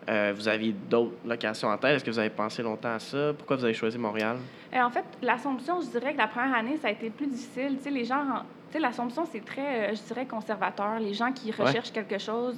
euh, 0.10 0.34
vous 0.36 0.48
aviez 0.48 0.74
d'autres 0.74 1.14
locations 1.26 1.70
en 1.70 1.78
tête? 1.78 1.96
Est-ce 1.98 2.04
que 2.04 2.12
vous 2.12 2.20
avez 2.20 2.30
pensé 2.30 2.62
longtemps 2.64 2.94
à 2.94 3.00
ça? 3.00 3.34
Pourquoi 3.38 3.56
vous 3.58 3.66
avez 3.66 3.74
choisi 3.74 3.98
Montréal? 3.98 4.38
Euh, 4.74 4.82
en 4.82 4.90
fait, 4.90 5.06
l'Assomption, 5.22 5.82
je 5.82 5.88
dirais 5.88 6.14
que 6.14 6.18
la 6.18 6.28
première 6.28 6.56
année, 6.56 6.78
ça 6.78 6.88
a 6.88 6.92
été 6.92 7.10
plus 7.10 7.28
difficile. 7.28 7.78
Tu 7.78 7.84
sais, 7.84 7.90
les 7.92 8.06
gens, 8.06 8.20
en- 8.22 8.40
tu 8.40 8.74
sais, 8.74 8.80
l'Assomption, 8.80 9.26
c'est 9.32 9.44
très, 9.46 9.92
euh, 9.92 9.96
je 9.96 10.02
dirais, 10.04 10.26
conservateur. 10.26 11.00
Les 11.00 11.14
gens 11.14 11.32
qui 11.32 11.52
Ouais. 11.52 11.66
recherchent 11.66 11.92
quelque 11.92 12.18
chose, 12.18 12.56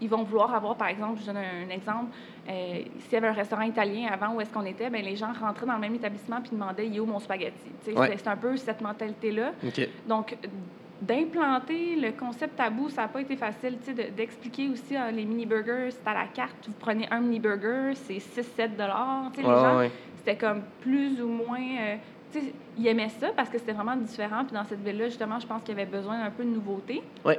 ils 0.00 0.08
vont 0.08 0.24
vouloir 0.24 0.52
avoir, 0.54 0.74
par 0.76 0.88
exemple, 0.88 1.20
je 1.20 1.26
donne 1.26 1.36
un, 1.38 1.66
un 1.66 1.70
exemple, 1.70 2.06
euh, 2.48 2.82
s'il 3.00 3.12
y 3.12 3.16
avait 3.16 3.28
un 3.28 3.32
restaurant 3.32 3.62
italien 3.62 4.08
avant 4.12 4.34
où 4.34 4.40
est-ce 4.40 4.52
qu'on 4.52 4.64
était, 4.66 4.90
ben 4.90 5.02
les 5.04 5.16
gens 5.16 5.32
rentraient 5.32 5.66
dans 5.66 5.74
le 5.74 5.80
même 5.80 5.94
établissement 5.94 6.40
puis 6.40 6.50
demandaient 6.50 6.86
«Il 6.88 6.96
est 6.96 7.00
où 7.00 7.06
mon 7.06 7.20
spaghetti?» 7.20 7.54
Tu 7.84 7.92
sais, 7.92 7.98
Ouais. 7.98 8.14
C'est 8.18 8.28
un 8.28 8.36
peu 8.36 8.56
cette 8.56 8.80
mentalité-là. 8.80 9.52
Donc, 10.08 10.36
d'implanter 11.06 11.96
le 11.96 12.12
concept 12.12 12.56
tabou, 12.56 12.88
ça 12.88 13.02
n'a 13.02 13.08
pas 13.08 13.20
été 13.20 13.36
facile, 13.36 13.78
tu 13.84 13.86
sais, 13.86 13.94
de- 14.10 14.14
d'expliquer 14.14 14.68
aussi 14.68 14.96
euh, 14.96 15.10
les 15.10 15.24
mini-burgers, 15.24 15.90
c'est 15.90 16.08
à 16.08 16.14
la 16.14 16.26
carte, 16.26 16.56
vous 16.66 16.74
prenez 16.78 17.06
un 17.10 17.20
mini-burger, 17.20 17.92
c'est 17.94 18.18
6-7 18.18 18.76
dollars, 18.76 19.30
tu 19.34 19.40
sais, 19.42 19.46
Ouais, 19.46 19.54
les 19.54 19.60
gens, 19.60 19.78
ouais, 19.78 19.90
c'était 20.18 20.36
comme 20.36 20.62
plus 20.80 21.20
ou 21.20 21.28
moins, 21.28 21.60
euh, 21.60 21.96
tu 22.32 22.40
sais, 22.40 22.52
ils 22.78 22.86
aimaient 22.86 23.08
ça 23.20 23.28
parce 23.36 23.48
que 23.50 23.58
c'était 23.58 23.72
vraiment 23.72 23.96
différent, 23.96 24.44
puis 24.44 24.54
dans 24.54 24.64
cette 24.64 24.82
ville-là, 24.82 25.06
justement, 25.06 25.38
je 25.38 25.46
pense 25.46 25.62
qu'il 25.62 25.76
y 25.76 25.80
avait 25.80 25.90
besoin 25.90 26.18
d'un 26.22 26.30
peu 26.30 26.44
de 26.44 26.50
nouveauté. 26.50 27.02
Ouais. 27.24 27.38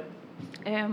Euh, 0.66 0.88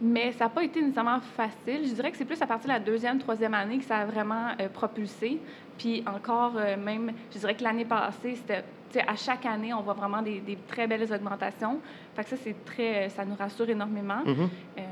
mais 0.00 0.32
ça 0.32 0.44
n'a 0.44 0.50
pas 0.50 0.64
été 0.64 0.80
nécessairement 0.80 1.20
facile. 1.20 1.86
Je 1.86 1.94
dirais 1.94 2.10
que 2.10 2.16
c'est 2.16 2.24
plus 2.24 2.40
à 2.40 2.46
partir 2.46 2.68
de 2.68 2.74
la 2.74 2.80
deuxième, 2.80 3.18
troisième 3.18 3.54
année 3.54 3.78
que 3.78 3.84
ça 3.84 3.98
a 3.98 4.06
vraiment 4.06 4.48
euh, 4.60 4.68
propulsé. 4.68 5.40
Puis 5.78 6.02
encore, 6.06 6.52
euh, 6.56 6.76
même, 6.76 7.12
je 7.32 7.38
dirais 7.38 7.54
que 7.54 7.62
l'année 7.62 7.84
passée, 7.84 8.36
c'était, 8.36 8.64
à 9.06 9.16
chaque 9.16 9.46
année, 9.46 9.72
on 9.72 9.80
voit 9.82 9.94
vraiment 9.94 10.22
des, 10.22 10.40
des 10.40 10.56
très 10.68 10.86
belles 10.86 11.12
augmentations. 11.12 11.80
Fait 12.14 12.24
que 12.24 12.30
ça, 12.30 12.36
c'est 12.36 12.64
très, 12.64 13.08
ça 13.08 13.24
nous 13.24 13.34
rassure 13.34 13.68
énormément. 13.68 14.22
Mhm. 14.24 14.48
Euh, 14.78 14.82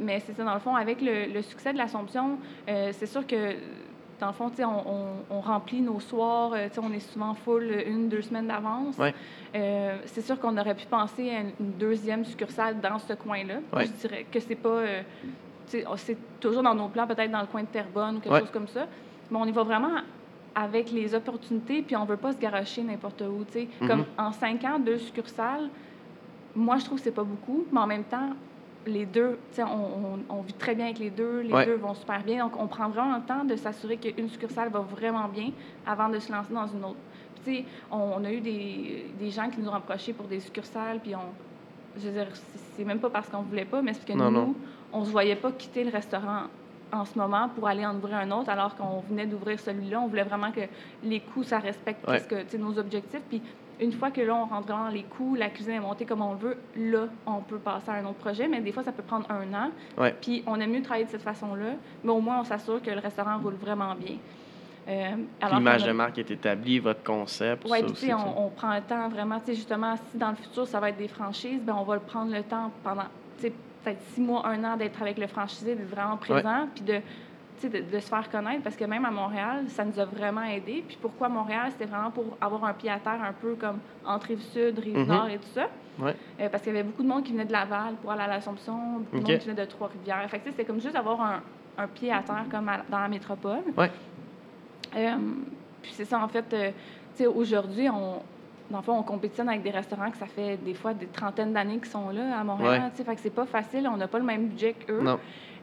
mais 0.00 0.20
c'est 0.20 0.32
ça, 0.34 0.44
dans 0.44 0.54
le 0.54 0.60
fond, 0.60 0.74
avec 0.74 1.00
le, 1.00 1.32
le 1.32 1.42
succès 1.42 1.72
de 1.72 1.78
l'Assomption, 1.78 2.38
euh, 2.68 2.90
c'est 2.92 3.06
sûr 3.06 3.26
que, 3.26 3.54
dans 4.22 4.28
le 4.28 4.32
fond, 4.34 4.50
on, 4.60 4.64
on- 4.64 5.36
on 5.36 5.40
remplit 5.40 5.80
nos 5.80 5.98
soirs, 5.98 6.52
euh, 6.54 6.68
on 6.80 6.92
est 6.92 7.00
souvent 7.00 7.34
full 7.34 7.64
une, 7.86 8.08
deux 8.08 8.22
semaines 8.22 8.46
d'avance. 8.46 8.96
Ouais. 8.96 9.12
Euh, 9.56 9.98
c'est 10.06 10.20
sûr 10.20 10.38
qu'on 10.38 10.56
aurait 10.56 10.76
pu 10.76 10.86
penser 10.86 11.28
à 11.30 11.40
une, 11.40 11.50
une 11.58 11.72
deuxième 11.72 12.24
succursale 12.24 12.80
dans 12.80 13.00
ce 13.00 13.14
coin-là. 13.14 13.56
Ouais. 13.72 13.86
Je 13.86 13.90
dirais 13.92 14.26
que 14.30 14.38
c'est 14.38 14.54
pas... 14.54 14.68
euh, 14.68 15.02
c'est 15.96 16.16
toujours 16.38 16.62
dans 16.62 16.74
nos 16.74 16.88
plans, 16.88 17.06
peut-être 17.06 17.30
dans 17.32 17.40
le 17.40 17.46
coin 17.46 17.62
de 17.62 17.66
Terrebonne 17.66 18.16
ou 18.16 18.20
quelque 18.20 18.32
Ouais. 18.34 18.40
chose 18.40 18.50
comme 18.52 18.68
ça. 18.68 18.86
Mais 19.30 19.38
on 19.40 19.44
y 19.46 19.52
va 19.52 19.64
vraiment 19.64 19.96
avec 20.54 20.92
les 20.92 21.14
opportunités, 21.14 21.82
puis 21.82 21.96
on 21.96 22.04
veut 22.04 22.16
pas 22.18 22.32
se 22.32 22.38
garocher 22.38 22.82
n'importe 22.82 23.22
où. 23.22 23.44
Comme 23.88 24.04
en 24.18 24.30
cinq 24.32 24.62
ans, 24.64 24.78
deux 24.78 24.98
succursales, 24.98 25.68
moi, 26.54 26.76
je 26.76 26.84
trouve 26.84 26.98
que 26.98 27.04
c'est 27.04 27.10
pas 27.10 27.24
beaucoup, 27.24 27.64
mais 27.72 27.80
en 27.80 27.86
même 27.86 28.04
temps, 28.04 28.30
les 28.86 29.06
deux, 29.06 29.38
on, 29.58 29.62
on- 29.62 30.18
on 30.38 30.40
vit 30.42 30.54
très 30.54 30.74
bien 30.74 30.86
avec 30.86 30.98
les 30.98 31.10
deux, 31.10 31.40
les 31.40 31.52
Ouais. 31.52 31.66
deux 31.66 31.74
vont 31.76 31.94
super 31.94 32.22
bien. 32.22 32.44
Donc, 32.44 32.58
on 32.60 32.66
prend 32.66 32.88
vraiment 32.88 33.16
le 33.16 33.22
temps 33.22 33.44
de 33.44 33.56
s'assurer 33.56 33.96
qu'une 33.96 34.28
succursale 34.28 34.70
va 34.70 34.80
vraiment 34.80 35.28
bien 35.28 35.50
avant 35.86 36.08
de 36.08 36.18
se 36.18 36.30
lancer 36.32 36.52
dans 36.52 36.66
une 36.66 36.84
autre. 36.84 36.96
Puis, 37.44 37.64
on, 37.90 37.98
on 37.98 38.24
a 38.24 38.32
eu 38.32 38.40
des, 38.40 39.06
des 39.18 39.30
gens 39.30 39.48
qui 39.50 39.60
nous 39.60 39.68
ont 39.68 39.74
approchés 39.74 40.12
pour 40.12 40.26
des 40.26 40.40
succursales, 40.40 41.00
puis 41.00 41.14
on, 41.14 41.20
je 42.00 42.08
veux 42.08 42.12
dire, 42.12 42.28
c'est 42.76 42.84
même 42.84 42.98
pas 43.00 43.10
parce 43.10 43.28
qu'on 43.28 43.42
voulait 43.42 43.64
pas, 43.64 43.82
mais 43.82 43.92
c'est 43.94 44.00
parce 44.06 44.12
que 44.18 44.24
Non, 44.24 44.30
nous, 44.30 44.40
non. 44.46 44.54
on 44.92 45.04
se 45.04 45.10
voyait 45.10 45.36
pas 45.36 45.52
quitter 45.52 45.84
le 45.84 45.90
restaurant 45.90 46.44
en 46.92 47.04
ce 47.04 47.18
moment 47.18 47.48
pour 47.48 47.66
aller 47.68 47.86
en 47.86 47.96
ouvrir 47.96 48.16
un 48.18 48.30
autre, 48.32 48.50
alors 48.50 48.76
qu'on 48.76 49.00
venait 49.08 49.26
d'ouvrir 49.26 49.58
celui-là. 49.58 50.00
On 50.00 50.08
voulait 50.08 50.24
vraiment 50.24 50.52
que 50.52 50.60
les 51.02 51.20
coûts, 51.20 51.42
ça 51.42 51.58
respecte 51.58 52.06
Ouais. 52.06 52.20
nos 52.58 52.78
objectifs. 52.78 53.22
Puis 53.28 53.40
une 53.82 53.92
fois 53.92 54.10
que 54.10 54.20
là, 54.20 54.34
on 54.34 54.46
rentre 54.46 54.66
vraiment 54.68 54.84
dans 54.84 54.90
les 54.90 55.02
coûts, 55.02 55.34
la 55.34 55.48
cuisine 55.48 55.74
est 55.74 55.80
montée 55.80 56.04
comme 56.04 56.22
on 56.22 56.32
le 56.32 56.38
veut, 56.38 56.56
là, 56.76 57.06
on 57.26 57.40
peut 57.40 57.58
passer 57.58 57.90
à 57.90 57.94
un 57.94 58.04
autre 58.04 58.18
projet. 58.18 58.48
Mais 58.48 58.60
des 58.60 58.72
fois, 58.72 58.82
ça 58.82 58.92
peut 58.92 59.02
prendre 59.02 59.26
un 59.30 59.52
an. 59.54 59.70
Ouais. 59.98 60.14
Puis 60.20 60.42
on 60.46 60.58
aime 60.60 60.70
mieux 60.70 60.82
travailler 60.82 61.04
de 61.06 61.10
cette 61.10 61.22
façon-là, 61.22 61.72
mais 62.04 62.10
au 62.10 62.20
moins, 62.20 62.40
on 62.40 62.44
s'assure 62.44 62.80
que 62.82 62.90
le 62.90 62.98
restaurant 63.00 63.38
roule 63.38 63.54
vraiment 63.54 63.94
bien. 63.94 64.16
Euh, 64.88 65.10
L'image 65.52 65.84
a- 65.84 65.86
de 65.88 65.92
marque 65.92 66.18
est 66.18 66.30
établie, 66.30 66.80
votre 66.80 67.04
concept, 67.04 67.66
oui, 67.70 67.84
puis 67.94 68.12
on, 68.12 68.46
on 68.46 68.48
prend 68.50 68.74
le 68.74 68.80
temps 68.80 69.08
vraiment, 69.08 69.38
tu 69.38 69.46
sais, 69.46 69.54
justement, 69.54 69.94
si 70.10 70.18
dans 70.18 70.30
le 70.30 70.34
futur, 70.36 70.66
ça 70.66 70.80
va 70.80 70.88
être 70.88 70.96
des 70.98 71.06
franchises, 71.06 71.60
ben 71.62 71.76
on 71.78 71.84
va 71.84 71.94
le 71.94 72.00
prendre 72.00 72.32
le 72.34 72.42
temps 72.42 72.72
pendant, 72.82 73.04
peut-être 73.40 74.00
six 74.12 74.20
mois, 74.20 74.44
un 74.46 74.64
an 74.64 74.76
d'être 74.76 75.00
avec 75.00 75.18
le 75.18 75.28
franchisé, 75.28 75.76
d'être 75.76 75.88
vraiment 75.88 76.16
présent, 76.16 76.66
puis 76.74 76.82
de, 76.82 77.00
de, 77.68 77.80
de 77.80 77.98
se 78.00 78.08
faire 78.08 78.28
connaître, 78.30 78.62
parce 78.62 78.76
que 78.76 78.84
même 78.84 79.04
à 79.04 79.10
Montréal, 79.10 79.64
ça 79.68 79.84
nous 79.84 79.98
a 79.98 80.04
vraiment 80.04 80.42
aidé. 80.42 80.84
Puis 80.86 80.98
pourquoi 81.00 81.28
Montréal? 81.28 81.68
C'était 81.70 81.86
vraiment 81.86 82.10
pour 82.10 82.24
avoir 82.40 82.64
un 82.64 82.72
pied 82.74 82.90
à 82.90 82.98
terre 82.98 83.20
un 83.22 83.32
peu 83.32 83.54
comme 83.54 83.78
entre 84.04 84.28
Rive-Sud, 84.28 84.78
Rive-Nord 84.78 85.28
et 85.28 85.38
tout 85.38 85.48
ça. 85.54 85.68
Ouais. 85.98 86.16
Euh, 86.40 86.48
parce 86.48 86.62
qu'il 86.62 86.72
y 86.72 86.76
avait 86.78 86.88
beaucoup 86.88 87.02
de 87.02 87.08
monde 87.08 87.22
qui 87.22 87.32
venait 87.32 87.44
de 87.44 87.52
Laval 87.52 87.94
pour 88.00 88.10
aller 88.12 88.22
à 88.22 88.26
l'Assomption, 88.28 88.74
beaucoup 89.00 89.18
de 89.24 89.30
monde 89.30 89.38
qui 89.40 89.48
venait 89.48 89.60
de 89.60 89.68
Trois-Rivières. 89.70 90.28
Fait 90.30 90.38
que 90.38 90.50
c'était 90.50 90.64
comme 90.64 90.80
juste 90.80 90.96
avoir 90.96 91.20
un, 91.20 91.40
un 91.78 91.86
pied 91.86 92.10
à 92.12 92.22
terre 92.22 92.44
comme 92.50 92.68
à- 92.68 92.82
dans 92.88 92.98
la 93.00 93.08
métropole. 93.08 93.60
Ouais. 93.76 93.90
Euh, 94.96 95.16
puis 95.82 95.92
c'est 95.94 96.04
ça, 96.04 96.18
en 96.22 96.28
fait, 96.28 96.44
euh, 96.52 96.70
tu 97.16 97.24
sais, 97.24 97.26
aujourd'hui, 97.26 97.88
on, 97.90 98.22
dans 98.70 98.78
le 98.78 98.82
fond, 98.84 98.96
on 98.98 99.02
compétitionne 99.02 99.48
avec 99.50 99.62
des 99.62 99.70
restaurants 99.70 100.10
que 100.10 100.16
ça 100.16 100.26
fait 100.26 100.56
des 100.56 100.74
fois 100.74 100.94
des 100.94 101.06
trentaines 101.06 101.52
d'années 101.52 101.78
qui 101.78 101.90
sont 101.90 102.08
là 102.10 102.38
à 102.40 102.44
Montréal. 102.44 102.90
Ouais. 102.98 103.04
Fait 103.04 103.14
que 103.14 103.20
c'est 103.20 103.30
pas 103.34 103.44
facile, 103.46 103.86
on 103.92 103.96
n'a 103.98 104.08
pas 104.08 104.18
le 104.18 104.24
même 104.24 104.46
budget 104.48 104.72
qu'eux. 104.74 105.02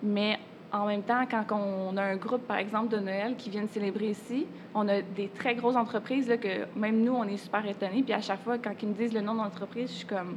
Mais 0.04 0.38
en 0.72 0.86
même 0.86 1.02
temps, 1.02 1.24
quand 1.30 1.46
on 1.52 1.98
a 1.98 2.04
un 2.04 2.16
groupe, 2.16 2.46
par 2.48 2.58
exemple, 2.58 2.90
de 2.90 2.98
Noël 3.00 3.36
qui 3.38 3.50
viennent 3.50 3.68
célébrer 3.68 4.10
ici, 4.12 4.46
on 4.76 4.88
a 4.88 5.02
des 5.02 5.28
très 5.30 5.56
grosses 5.56 5.76
entreprises 5.76 6.28
là, 6.30 6.38
que 6.38 6.66
même 6.76 7.02
nous, 7.04 7.14
on 7.14 7.24
est 7.24 7.38
super 7.38 7.66
étonnés. 7.68 8.04
Puis 8.04 8.14
à 8.14 8.22
chaque 8.22 8.44
fois, 8.44 8.58
quand 8.60 8.72
ils 8.82 8.90
me 8.90 8.94
disent 8.94 9.14
le 9.14 9.22
nom 9.22 9.34
de 9.34 9.40
l'entreprise, 9.40 9.90
je 9.90 9.96
suis 9.98 10.06
comme 10.08 10.36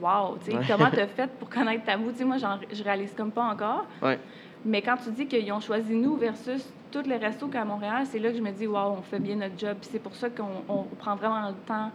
Wow, 0.00 0.36
tu 0.44 0.50
sais, 0.50 0.56
Ouais. 0.58 0.64
comment 0.68 0.90
t'as 0.90 1.06
fait 1.18 1.30
pour 1.38 1.48
connaître 1.48 1.84
Tabou? 1.84 2.10
Tu 2.12 2.18
sais, 2.18 2.24
moi, 2.24 2.36
je 2.38 2.82
réalise 2.84 3.14
comme 3.14 3.30
pas 3.30 3.44
encore. 3.44 3.86
Ouais. 4.02 4.18
Mais 4.64 4.82
quand 4.82 4.96
tu 4.96 5.10
dis 5.10 5.26
qu'ils 5.26 5.50
ont 5.52 5.60
choisi 5.60 5.94
nous 5.94 6.16
versus 6.16 6.70
tous 6.90 7.02
les 7.08 7.16
restos 7.16 7.48
qu'à 7.48 7.64
Montréal, 7.64 8.04
c'est 8.04 8.18
là 8.18 8.30
que 8.30 8.36
je 8.36 8.42
me 8.42 8.50
dis, 8.50 8.66
wow, 8.66 8.94
on 8.98 9.02
fait 9.02 9.18
bien 9.18 9.36
notre 9.36 9.58
job. 9.58 9.76
C'est 9.82 9.98
pour 9.98 10.14
ça 10.14 10.28
qu'on 10.28 10.44
on 10.68 10.82
prend 10.98 11.16
vraiment 11.16 11.48
le 11.48 11.54
temps 11.66 11.90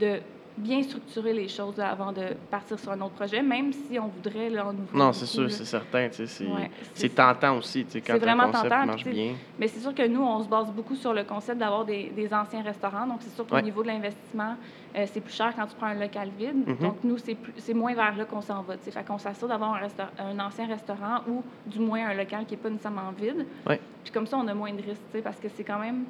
de 0.00 0.18
bien 0.58 0.82
structurer 0.82 1.32
les 1.32 1.48
choses 1.48 1.76
là, 1.76 1.90
avant 1.90 2.12
de 2.12 2.22
partir 2.50 2.78
sur 2.78 2.90
un 2.92 3.00
autre 3.00 3.14
projet, 3.14 3.42
même 3.42 3.72
si 3.72 3.98
on 3.98 4.08
voudrait 4.08 4.50
là, 4.50 4.66
en 4.66 4.70
ouvrir 4.74 4.94
Non, 4.94 5.12
c'est 5.12 5.26
sûr, 5.26 5.50
c'est 5.50 5.64
certain. 5.64 6.08
C'est 6.12 6.46
Ouais, 6.46 7.08
tentant 7.14 7.56
aussi, 7.56 7.84
tu 7.84 7.92
sais, 7.92 8.00
quand 8.00 8.14
c'est 8.14 8.22
un 8.28 8.34
vraiment 8.34 8.46
concept 8.52 8.68
tentant, 8.68 8.86
marche 8.86 9.04
bien. 9.04 9.34
Mais 9.58 9.68
c'est 9.68 9.80
sûr 9.80 9.94
que 9.94 10.06
nous, 10.06 10.22
on 10.22 10.42
se 10.42 10.48
base 10.48 10.70
beaucoup 10.70 10.94
sur 10.96 11.12
le 11.14 11.24
concept 11.24 11.58
d'avoir 11.58 11.84
des, 11.84 12.10
des 12.14 12.32
anciens 12.34 12.62
restaurants. 12.62 13.06
Donc, 13.06 13.18
c'est 13.20 13.34
sûr 13.34 13.46
qu'au 13.46 13.54
Ouais. 13.54 13.62
niveau 13.62 13.82
de 13.82 13.88
l'investissement, 13.88 14.56
euh, 14.96 15.04
c'est 15.12 15.20
plus 15.20 15.32
cher 15.34 15.52
quand 15.56 15.66
tu 15.66 15.74
prends 15.76 15.86
un 15.86 15.94
local 15.94 16.30
vide. 16.38 16.66
Mhm. 16.66 16.76
Donc, 16.76 16.96
nous, 17.04 17.16
c'est 17.18 17.74
moins 17.74 17.94
vers 17.94 18.16
là 18.16 18.24
qu'on 18.24 18.40
s'en 18.42 18.62
va. 18.62 18.76
tu 18.76 18.84
sais. 18.84 18.90
Fait 18.90 19.04
qu'on 19.04 19.18
s'assure 19.18 19.48
d'avoir 19.48 19.74
un, 19.74 19.80
un 20.24 20.38
ancien 20.46 20.66
restaurant 20.66 21.20
ou 21.28 21.42
du 21.66 21.78
moins 21.78 22.06
un 22.08 22.14
local 22.14 22.44
qui 22.46 22.54
n'est 22.54 22.60
pas 22.60 22.70
nécessairement 22.70 23.10
vide. 23.18 23.46
Ouais. 23.66 23.80
Puis 24.04 24.12
comme 24.12 24.26
ça, 24.26 24.36
on 24.38 24.46
a 24.48 24.54
moins 24.54 24.72
de 24.72 24.82
risques, 24.82 25.00
tu 25.10 25.18
sais, 25.18 25.22
parce 25.22 25.38
que 25.38 25.48
c'est 25.54 25.64
quand 25.64 25.78
même 25.78 26.04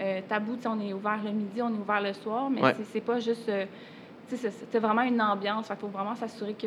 euh, 0.00 0.20
tabou. 0.28 0.56
On 0.66 0.80
est 0.80 0.92
ouvert 0.92 1.20
le 1.24 1.30
midi, 1.30 1.60
on 1.62 1.68
est 1.68 1.78
ouvert 1.78 2.00
le 2.00 2.12
soir, 2.12 2.50
mais 2.50 2.62
Ouais. 2.62 2.74
c'est- 2.92 3.00
pas 3.00 3.20
juste... 3.20 3.48
euh, 3.48 3.64
c'est 4.28 4.78
vraiment 4.80 5.02
une 5.02 5.20
ambiance. 5.20 5.68
Il 5.70 5.76
faut 5.76 5.86
vraiment 5.88 6.14
s'assurer 6.14 6.54
que, 6.54 6.66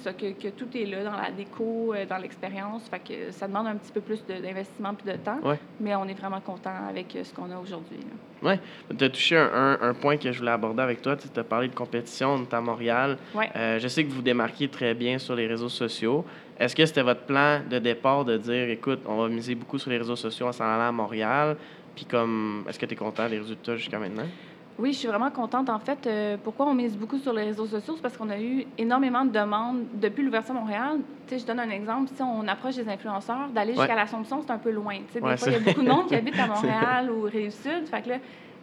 ça, 0.00 0.12
que, 0.12 0.32
que 0.32 0.48
tout 0.48 0.68
est 0.76 0.84
là 0.84 1.04
dans 1.04 1.12
la 1.16 1.30
déco, 1.30 1.94
euh, 1.94 2.04
dans 2.04 2.18
l'expérience. 2.18 2.88
Fait 2.88 2.98
que 2.98 3.30
ça 3.30 3.46
demande 3.46 3.68
un 3.68 3.76
petit 3.76 3.92
peu 3.92 4.00
plus 4.00 4.22
d'investissement 4.26 4.92
puis 4.94 5.10
de 5.10 5.16
temps. 5.16 5.38
Ouais. 5.42 5.58
Mais 5.80 5.94
on 5.94 6.04
est 6.06 6.14
vraiment 6.14 6.40
content 6.40 6.72
avec 6.88 7.14
euh, 7.16 7.24
ce 7.24 7.32
qu'on 7.32 7.50
a 7.50 7.56
aujourd'hui. 7.58 7.98
là. 8.42 8.56
Tu 8.98 9.04
as 9.04 9.08
touché 9.10 9.36
un, 9.36 9.48
un- 9.52 9.78
un 9.80 9.94
point 9.94 10.16
que 10.16 10.32
je 10.32 10.38
voulais 10.38 10.50
aborder 10.50 10.82
avec 10.82 11.00
toi. 11.02 11.16
Tu 11.16 11.28
as 11.38 11.44
parlé 11.44 11.68
de 11.68 11.74
compétition, 11.74 12.30
on 12.34 12.42
est 12.42 12.52
à 12.54 12.60
Montréal. 12.60 13.16
Ouais. 13.34 13.48
Euh, 13.54 13.78
je 13.78 13.86
sais 13.88 14.04
que 14.04 14.10
vous 14.10 14.22
démarquez 14.22 14.68
très 14.68 14.92
bien 14.94 15.18
sur 15.18 15.34
les 15.36 15.46
réseaux 15.46 15.68
sociaux. 15.68 16.24
Est-ce 16.58 16.74
que 16.76 16.84
c'était 16.84 17.02
votre 17.02 17.22
plan 17.22 17.60
de 17.70 17.78
départ 17.78 18.24
de 18.24 18.36
dire, 18.36 18.68
écoute, 18.68 19.00
on 19.06 19.16
va 19.22 19.28
miser 19.28 19.54
beaucoup 19.54 19.78
sur 19.78 19.90
les 19.90 19.96
réseaux 19.98 20.16
sociaux 20.16 20.46
en 20.46 20.52
s'en 20.52 20.64
allant 20.64 20.88
à 20.88 20.92
Montréal? 20.92 21.56
Puis 21.94 22.04
comme, 22.04 22.64
est-ce 22.68 22.78
que 22.78 22.86
tu 22.86 22.94
es 22.94 22.96
content 22.96 23.28
des 23.28 23.38
résultats 23.38 23.76
jusqu'à 23.76 23.98
maintenant? 23.98 24.26
Oui, 24.78 24.94
je 24.94 24.98
suis 25.00 25.08
vraiment 25.08 25.30
contente. 25.30 25.68
En 25.68 25.78
fait, 25.78 26.06
euh, 26.06 26.36
pourquoi 26.42 26.64
on 26.66 26.72
mise 26.74 26.96
beaucoup 26.96 27.18
sur 27.18 27.34
les 27.34 27.44
réseaux 27.44 27.66
sociaux? 27.66 27.94
C'est 27.96 28.02
parce 28.02 28.16
qu'on 28.16 28.30
a 28.30 28.40
eu 28.40 28.64
énormément 28.78 29.26
de 29.26 29.30
demandes 29.30 29.84
depuis 30.00 30.22
l'ouverture 30.22 30.54
de 30.54 30.60
Montréal. 30.60 30.98
Tu 31.26 31.34
sais, 31.34 31.40
je 31.40 31.46
donne 31.46 31.60
un 31.60 31.68
exemple. 31.68 32.10
Si 32.14 32.22
on 32.22 32.48
approche 32.48 32.76
des 32.76 32.88
influenceurs, 32.88 33.48
d'aller 33.50 33.74
jusqu'à 33.74 33.94
l'Assomption, 33.94 34.40
c'est 34.40 34.50
un 34.52 34.58
peu 34.58 34.70
loin. 34.70 34.96
Tu 34.96 35.12
sais, 35.12 35.20
des 35.20 35.26
Ouais, 35.26 35.36
fois, 35.36 35.48
il 35.48 35.52
y 35.52 35.56
a 35.56 35.60
beaucoup 35.60 35.82
de 35.82 35.88
monde 35.88 36.06
qui 36.06 36.14
habite 36.16 36.38
à. 36.38 36.46
Montréal 36.46 37.10
ou 37.10 37.22
Rive-Sud. 37.22 37.88
Fait 37.90 38.00
que 38.00 38.08
là, 38.10 38.16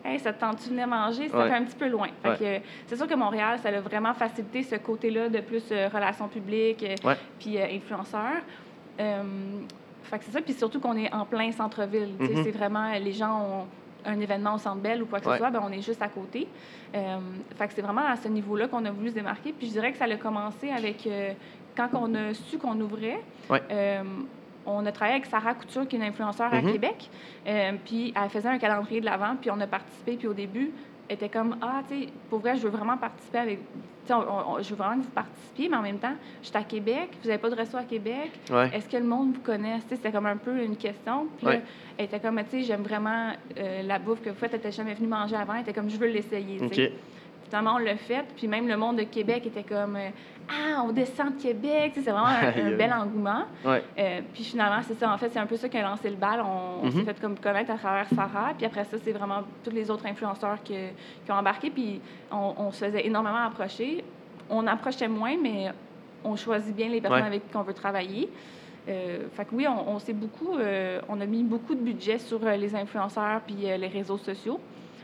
hey, 0.05 0.17
ça 0.17 0.33
te 0.33 0.39
tente-tu 0.39 0.69
de 0.69 0.73
venir 0.73 0.87
manger? 0.87 1.29
Ça 1.29 1.37
Ouais. 1.37 1.49
fait 1.49 1.55
un 1.55 1.63
petit 1.65 1.75
peu 1.75 1.87
loin. 1.87 2.07
Fait 2.23 2.29
Ouais. 2.29 2.37
que, 2.37 2.43
euh, 2.45 2.59
c'est 2.87 2.95
sûr 2.95 3.05
que 3.07 3.13
Montréal, 3.15 3.59
ça 3.61 3.69
a 3.69 3.79
vraiment 3.81 4.15
facilité 4.15 4.63
ce 4.63 4.75
côté-là 4.77 5.29
de 5.29 5.39
plus 5.41 5.65
euh, 5.71 5.87
relations 5.93 6.27
publiques 6.29 6.81
euh, 6.83 6.95
Ouais. 7.07 7.17
puis 7.37 7.59
euh, 7.59 7.65
influenceurs. 7.75 8.41
Fait 10.09 10.19
que 10.19 10.25
c'est 10.25 10.31
ça. 10.31 10.41
Puis 10.41 10.53
surtout 10.53 10.79
qu'on 10.79 10.95
est 10.97 11.13
en 11.13 11.25
plein 11.25 11.51
centre-ville. 11.51 12.13
Mhm. 12.19 12.43
C'est 12.43 12.51
vraiment, 12.51 12.91
les 12.93 13.13
gens 13.13 13.41
ont 13.41 13.65
un 14.05 14.19
événement 14.19 14.55
au 14.55 14.57
Centre 14.57 14.77
Bell 14.81 15.03
ou 15.03 15.05
quoi 15.05 15.19
que 15.19 15.25
Ouais. 15.27 15.33
ce 15.33 15.37
soit, 15.39 15.49
ben 15.49 15.61
on 15.63 15.71
est 15.71 15.81
juste 15.81 16.01
à 16.01 16.07
côté. 16.07 16.47
Euh, 16.95 17.17
fait 17.57 17.67
que 17.67 17.73
c'est 17.73 17.81
vraiment 17.81 18.05
à 18.07 18.15
ce 18.15 18.27
niveau-là 18.29 18.67
qu'on 18.67 18.85
a 18.85 18.91
voulu 18.91 19.09
se 19.09 19.15
démarquer. 19.15 19.51
Puis 19.53 19.67
je 19.67 19.71
dirais 19.73 19.91
que 19.91 19.97
ça 19.97 20.05
a 20.05 20.15
commencé 20.15 20.69
avec 20.69 21.05
euh, 21.07 21.33
quand 21.75 21.89
on 21.93 22.13
a 22.15 22.33
su 22.33 22.57
qu'on 22.57 22.79
ouvrait. 22.79 23.19
Ouais. 23.49 23.61
euh, 23.71 24.03
on 24.69 24.85
a 24.85 24.91
travaillé 24.91 25.15
avec 25.15 25.25
Sarah 25.27 25.53
Couture, 25.53 25.87
qui 25.87 25.95
est 25.95 25.99
une 25.99 26.05
influenceur 26.05 26.53
à 26.53 26.61
Mhm. 26.61 26.71
Québec. 26.73 27.09
Euh, 27.47 27.71
puis 27.85 28.13
elle 28.21 28.29
faisait 28.29 28.49
un 28.49 28.57
calendrier 28.57 28.99
de 28.99 29.05
l'avant, 29.05 29.35
puis 29.39 29.49
on 29.49 29.59
a 29.61 29.67
participé. 29.67 30.17
Puis 30.17 30.27
au 30.27 30.33
début, 30.33 30.71
était 31.09 31.29
comme 31.29 31.57
Ah, 31.61 31.81
tu 31.87 32.01
sais, 32.03 32.07
pour 32.29 32.39
vrai, 32.39 32.55
je 32.57 32.63
veux 32.63 32.69
vraiment 32.69 32.97
participer 32.97 33.37
avec. 33.39 33.59
Tu 34.05 34.07
sais, 34.07 34.13
on- 34.13 34.53
on- 34.55 34.61
je 34.61 34.69
veux 34.69 34.75
vraiment 34.75 34.97
que 35.01 35.05
vous 35.05 35.11
participiez, 35.11 35.67
mais 35.69 35.77
en 35.77 35.81
même 35.81 35.99
temps, 35.99 36.13
je 36.41 36.47
suis 36.47 36.57
à 36.57 36.63
Québec, 36.63 37.09
vous 37.21 37.27
n'avez 37.27 37.39
pas 37.41 37.49
de 37.49 37.55
resto 37.55 37.77
à 37.77 37.83
Québec. 37.83 38.31
Ouais. 38.49 38.69
Est-ce 38.73 38.87
que 38.87 38.97
le 38.97 39.03
monde 39.03 39.33
vous 39.35 39.41
connaît? 39.41 39.75
Tu 39.81 39.89
sais, 39.89 39.95
C'était 39.97 40.11
comme 40.11 40.25
un 40.25 40.37
peu 40.37 40.61
une 40.63 40.77
question. 40.77 41.27
Puis 41.37 41.45
là, 41.53 41.59
elle 41.97 42.05
était 42.05 42.19
comme, 42.19 42.37
tu 42.43 42.49
sais, 42.51 42.63
j'aime 42.63 42.83
vraiment 42.83 43.31
euh, 43.57 43.81
la 43.83 43.99
bouffe 43.99 44.21
que 44.21 44.29
vous 44.29 44.35
faites. 44.35 44.51
Elle 44.53 44.59
n'était 44.59 44.71
jamais 44.71 44.93
venue 44.93 45.07
manger 45.07 45.35
avant. 45.35 45.55
Elle 45.55 45.61
était 45.61 45.73
comme, 45.73 45.89
je 45.89 45.97
veux 45.97 46.07
l'essayer. 46.07 46.59
Finalement, 47.49 47.75
on 47.75 47.77
l'a 47.77 47.95
fait. 47.95 48.25
Puis 48.35 48.47
même 48.47 48.67
le 48.67 48.75
monde 48.77 48.97
de 48.97 49.03
Québec 49.03 49.45
était 49.45 49.63
comme, 49.63 49.95
euh, 49.95 50.09
ah, 50.49 50.83
on 50.85 50.91
descend 50.91 51.37
de 51.37 51.41
Québec. 51.41 51.91
Tu 51.93 51.99
sais, 51.99 52.05
C'est 52.05 52.11
vraiment 52.11 52.27
un, 52.27 52.71
bel 52.75 52.91
engouement. 52.93 53.43
Ouais. 53.65 53.83
Euh, 53.97 54.21
puis 54.33 54.43
finalement, 54.43 54.81
c'est 54.83 54.95
ça. 54.99 55.11
En 55.13 55.17
fait, 55.17 55.29
c'est 55.29 55.39
un 55.39 55.45
peu 55.45 55.55
ça 55.55 55.69
qui 55.69 55.77
a 55.77 55.81
lancé 55.83 56.09
le 56.09 56.15
bal. 56.17 56.41
On, 56.41 56.89
s'est 56.91 56.97
Mhm. 56.97 57.05
fait 57.05 57.19
comme 57.21 57.39
connaître 57.39 57.71
à 57.71 57.77
travers 57.77 58.07
Sarah. 58.09 58.53
Puis 58.57 58.65
après 58.65 58.83
ça, 58.85 58.97
c'est 59.01 59.11
vraiment 59.13 59.41
tous 59.63 59.71
les 59.71 59.89
autres 59.89 60.05
influenceurs 60.05 60.57
que- 60.63 60.89
qui 61.25 61.31
ont 61.31 61.35
embarqué. 61.35 61.69
Puis 61.69 62.01
on, 62.31 62.53
on 62.57 62.71
se 62.71 62.85
faisait 62.85 63.05
énormément 63.07 63.45
approcher. 63.45 64.03
On 64.49 64.65
approchait 64.67 65.07
moins, 65.07 65.35
mais 65.41 65.71
on 66.23 66.35
choisit 66.35 66.75
bien 66.75 66.89
les 66.89 66.99
personnes 67.01 67.21
Ouais. 67.21 67.27
avec 67.27 67.49
qui 67.49 67.55
on 67.55 67.61
veut 67.63 67.73
travailler. 67.73 68.29
Euh, 68.89 69.27
fait 69.33 69.43
que 69.45 69.53
oui, 69.53 69.67
on, 69.67 69.89
on 69.91 69.99
s'est 69.99 70.13
beaucoup, 70.13 70.57
euh, 70.57 71.01
on 71.09 71.19
a 71.19 71.25
mis 71.25 71.43
beaucoup 71.43 71.75
de 71.75 71.81
budget 71.81 72.19
sur 72.19 72.39
euh, 72.45 72.55
les 72.55 72.73
influenceurs 72.73 73.41
puis 73.45 73.55
les 73.55 73.87
réseaux 73.87 74.17
sociaux, 74.17 74.61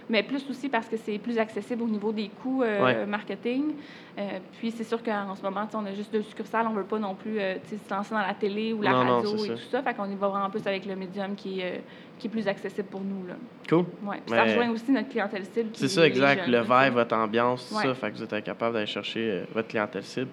mais 0.09 0.23
plus 0.23 0.47
aussi 0.49 0.69
parce 0.69 0.87
que 0.87 0.97
c'est 0.97 1.17
plus 1.17 1.37
accessible 1.37 1.83
au 1.83 1.87
niveau 1.87 2.11
des 2.11 2.29
coûts 2.29 2.63
euh, 2.63 2.83
Ouais. 2.83 3.05
marketing. 3.05 3.73
Euh, 4.17 4.39
puis 4.59 4.69
c'est 4.71 4.83
sûr 4.83 5.01
qu'en 5.01 5.35
ce 5.35 5.41
moment, 5.41 5.67
on 5.73 5.85
a 5.85 5.93
juste 5.93 6.11
deux 6.13 6.21
succursales, 6.21 6.67
on 6.67 6.73
veut 6.73 6.83
pas 6.83 6.99
non 6.99 7.15
plus 7.15 7.39
euh, 7.39 7.55
se 7.65 7.93
lancer 7.93 8.13
dans 8.13 8.21
la 8.21 8.33
télé 8.33 8.73
ou 8.73 8.81
la 8.81 8.91
Non, 8.91 9.17
radio 9.21 9.35
et 9.35 9.47
ça. 9.47 9.53
tout 9.53 9.59
ça. 9.71 9.81
Fait 9.81 9.93
qu'on 9.93 10.09
y 10.09 10.15
va 10.15 10.27
vraiment 10.27 10.49
plus 10.49 10.65
avec 10.67 10.85
le 10.85 10.95
médium 10.95 11.35
qui, 11.35 11.61
est, 11.61 11.81
qui 12.19 12.27
est 12.27 12.29
plus 12.29 12.47
accessible 12.47 12.87
pour 12.89 13.01
nous. 13.01 13.25
Là. 13.27 13.33
Cool. 13.67 13.85
Ouais. 14.03 14.21
Puis 14.25 14.35
ça 14.35 14.43
rejoint 14.43 14.69
aussi 14.69 14.91
notre 14.91 15.09
clientèle 15.09 15.45
cible. 15.45 15.69
C'est 15.73 15.85
est 15.85 15.87
ça, 15.89 16.05
exact. 16.05 16.45
jeunes, 16.45 16.51
le 16.51 16.61
vibe, 16.61 16.93
votre 16.93 17.15
ambiance, 17.15 17.67
tout 17.69 17.75
Ouais. 17.75 17.83
ça. 17.83 17.93
Fait 17.95 18.11
que 18.11 18.17
vous 18.17 18.23
êtes 18.23 18.43
capable 18.43 18.73
d'aller 18.75 18.85
chercher 18.85 19.43
votre 19.53 19.67
clientèle 19.67 20.03
cible. 20.03 20.29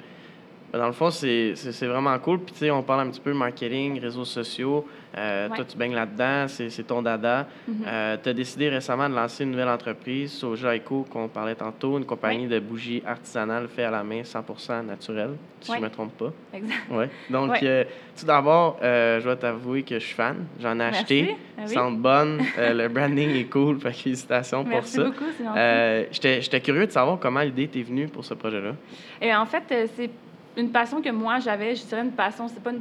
Ben, 0.72 0.78
dans 0.78 0.86
le 0.86 0.92
fond, 0.92 1.10
c'est 1.10 1.54
vraiment 1.86 2.16
cool. 2.20 2.38
Puis, 2.40 2.52
tu 2.52 2.58
sais, 2.60 2.70
on 2.70 2.82
parle 2.82 3.00
un 3.06 3.10
petit 3.10 3.20
peu 3.20 3.32
marketing, 3.32 4.00
réseaux 4.00 4.24
sociaux. 4.24 4.86
Euh, 5.18 5.48
Ouais. 5.48 5.56
Toi, 5.56 5.64
tu 5.64 5.76
baignes 5.76 5.94
là-dedans, 5.94 6.46
c'est 6.46 6.86
ton 6.86 7.02
dada. 7.02 7.48
Mhm. 7.66 7.84
tu 8.22 8.28
as 8.28 8.32
décidé 8.32 8.68
récemment 8.68 9.08
de 9.08 9.14
lancer 9.16 9.42
une 9.42 9.50
nouvelle 9.50 9.68
entreprise, 9.68 10.30
Soja 10.32 10.76
Eco, 10.76 11.04
qu'on 11.10 11.26
parlait 11.26 11.56
tantôt, 11.56 11.98
une 11.98 12.04
compagnie 12.04 12.46
de 12.46 12.60
bougies 12.60 13.02
artisanales 13.04 13.66
faites 13.68 13.86
à 13.86 13.90
la 13.90 14.04
main, 14.04 14.22
100% 14.22 14.82
naturelles, 14.86 15.34
si 15.60 15.70
Ouais. 15.72 15.78
je 15.78 15.82
ne 15.82 15.88
me 15.88 15.92
trompe 15.92 16.16
pas. 16.16 16.32
Exact. 16.54 16.74
Ouais. 16.90 17.10
Donc, 17.28 17.60
euh, 17.62 17.84
tout 18.18 18.24
d'abord, 18.26 18.78
euh, 18.82 19.18
je 19.18 19.24
dois 19.24 19.34
t'avouer 19.36 19.82
que 19.82 19.98
je 19.98 20.04
suis 20.04 20.14
fan. 20.14 20.44
J'en 20.60 20.74
ai 20.74 20.76
Merci. 20.76 21.00
acheté. 21.00 21.36
Ah 21.58 21.62
oui. 21.66 21.96
bonnes. 21.96 22.40
Euh, 22.58 22.74
le 22.74 22.88
branding 22.88 23.30
est 23.30 23.44
cool. 23.50 23.80
Fait 23.80 23.90
que 23.92 23.96
félicitations 23.96 24.62
pour 24.62 24.70
Merci 24.74 24.92
ça. 24.96 25.02
beaucoup, 25.04 25.24
gentil. 25.24 25.58
Euh, 25.58 26.04
J'étais 26.12 26.60
curieux 26.60 26.86
de 26.86 26.92
savoir 26.92 27.18
comment 27.18 27.40
l'idée 27.40 27.66
t'est 27.66 27.82
venue 27.82 28.06
pour 28.06 28.24
ce 28.24 28.34
projet-là. 28.34 28.72
Et 29.20 29.34
en 29.34 29.44
fait, 29.46 29.64
euh, 29.72 29.86
c'est 29.96 30.10
une 30.56 30.70
passion 30.70 31.00
que 31.02 31.10
moi 31.10 31.38
j'avais. 31.38 31.74
Je 31.74 31.84
dirais 31.84 32.02
une 32.02 32.12
passion, 32.12 32.48
c'est 32.48 32.62
pas 32.62 32.70
une. 32.70 32.80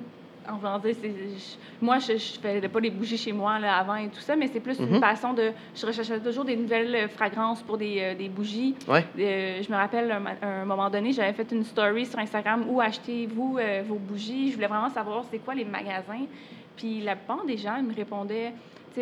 En 0.51 0.57
voulant 0.57 0.79
dire, 0.79 0.95
c'est- 0.99 1.09
je- 1.09 1.85
moi, 1.85 1.99
je 1.99 2.13
ne 2.13 2.17
faisais 2.17 2.67
pas 2.69 2.79
les 2.79 2.89
bougies 2.89 3.17
chez 3.17 3.31
moi 3.31 3.59
là, 3.59 3.77
avant 3.77 3.93
et 3.95 4.07
tout 4.07 4.19
ça, 4.21 4.35
mais 4.35 4.47
c'est 4.51 4.59
plus 4.59 4.79
Mhm. 4.79 4.95
une 4.95 4.99
passion 4.99 5.31
de. 5.33 5.51
Je 5.75 5.85
recherchais 5.85 6.19
toujours 6.19 6.43
des 6.43 6.55
nouvelles 6.55 6.95
euh, 6.95 7.07
fragrances 7.07 7.61
pour 7.61 7.77
des, 7.77 7.97
euh, 7.99 8.15
des 8.15 8.29
bougies. 8.29 8.73
Ouais. 8.87 9.05
Euh, 9.19 9.61
je 9.61 9.71
me 9.71 9.75
rappelle, 9.77 10.09
un, 10.11 10.47
un 10.47 10.65
moment 10.65 10.89
donné, 10.89 11.11
j'avais 11.11 11.33
fait 11.33 11.51
une 11.51 11.63
story 11.63 12.07
sur 12.07 12.17
Instagram 12.17 12.65
où 12.67 12.81
achetez-vous 12.81 13.57
euh, 13.59 13.83
vos 13.87 13.95
bougies. 13.99 14.49
Je 14.49 14.55
voulais 14.55 14.65
vraiment 14.67 14.89
savoir 14.89 15.23
c'est 15.29 15.37
quoi 15.37 15.53
les 15.53 15.65
magasins. 15.65 16.25
Puis 16.75 17.01
la 17.01 17.15
plupart 17.15 17.45
des 17.45 17.57
gens 17.57 17.75
ils 17.77 17.85
me 17.85 17.93
répondaient, 17.93 18.53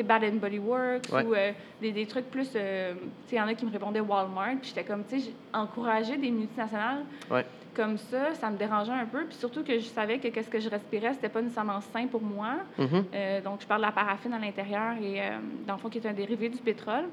Bad 0.03 0.23
and 0.23 0.35
Body 0.37 0.59
Works 0.59 1.11
Ouais. 1.11 1.23
ou 1.25 1.33
euh, 1.33 1.51
des, 1.81 1.91
des 1.91 2.05
trucs 2.05 2.29
plus. 2.29 2.49
euh, 2.55 2.93
tu 2.93 2.99
sais, 3.29 3.35
il 3.35 3.39
y 3.39 3.41
en 3.41 3.47
a 3.47 3.53
qui 3.53 3.65
me 3.65 3.71
répondaient 3.71 3.99
Walmart. 3.99 4.55
Puis 4.61 4.69
j'étais 4.75 4.83
comme, 4.83 5.03
tu 5.05 5.19
sais, 5.19 5.31
encourager 5.53 6.17
des 6.17 6.29
multinationales 6.31 7.03
Ouais. 7.31 7.45
comme 7.75 7.97
ça, 7.97 8.33
ça 8.35 8.49
me 8.49 8.57
dérangeait 8.57 8.91
un 8.91 9.05
peu. 9.05 9.25
Puis 9.25 9.37
surtout 9.37 9.63
que 9.63 9.73
je 9.79 9.85
savais 9.85 10.19
que 10.19 10.27
qu'est-ce 10.27 10.49
que 10.49 10.59
je 10.59 10.69
respirais, 10.69 11.13
c'était 11.13 11.29
pas 11.29 11.41
nécessairement 11.41 11.81
sain 11.81 12.07
pour 12.07 12.21
moi. 12.21 12.55
Mhm. 12.77 13.05
Euh, 13.13 13.41
donc, 13.41 13.61
je 13.61 13.67
parle 13.67 13.81
de 13.81 13.85
la 13.87 13.91
paraffine 13.91 14.33
à 14.33 14.39
l'intérieur 14.39 14.93
et, 15.01 15.21
dans 15.65 15.73
le 15.73 15.79
fond, 15.79 15.89
qui 15.89 15.97
est 15.97 16.07
un 16.07 16.13
dérivé 16.13 16.49
du 16.49 16.57
pétrole. 16.57 17.05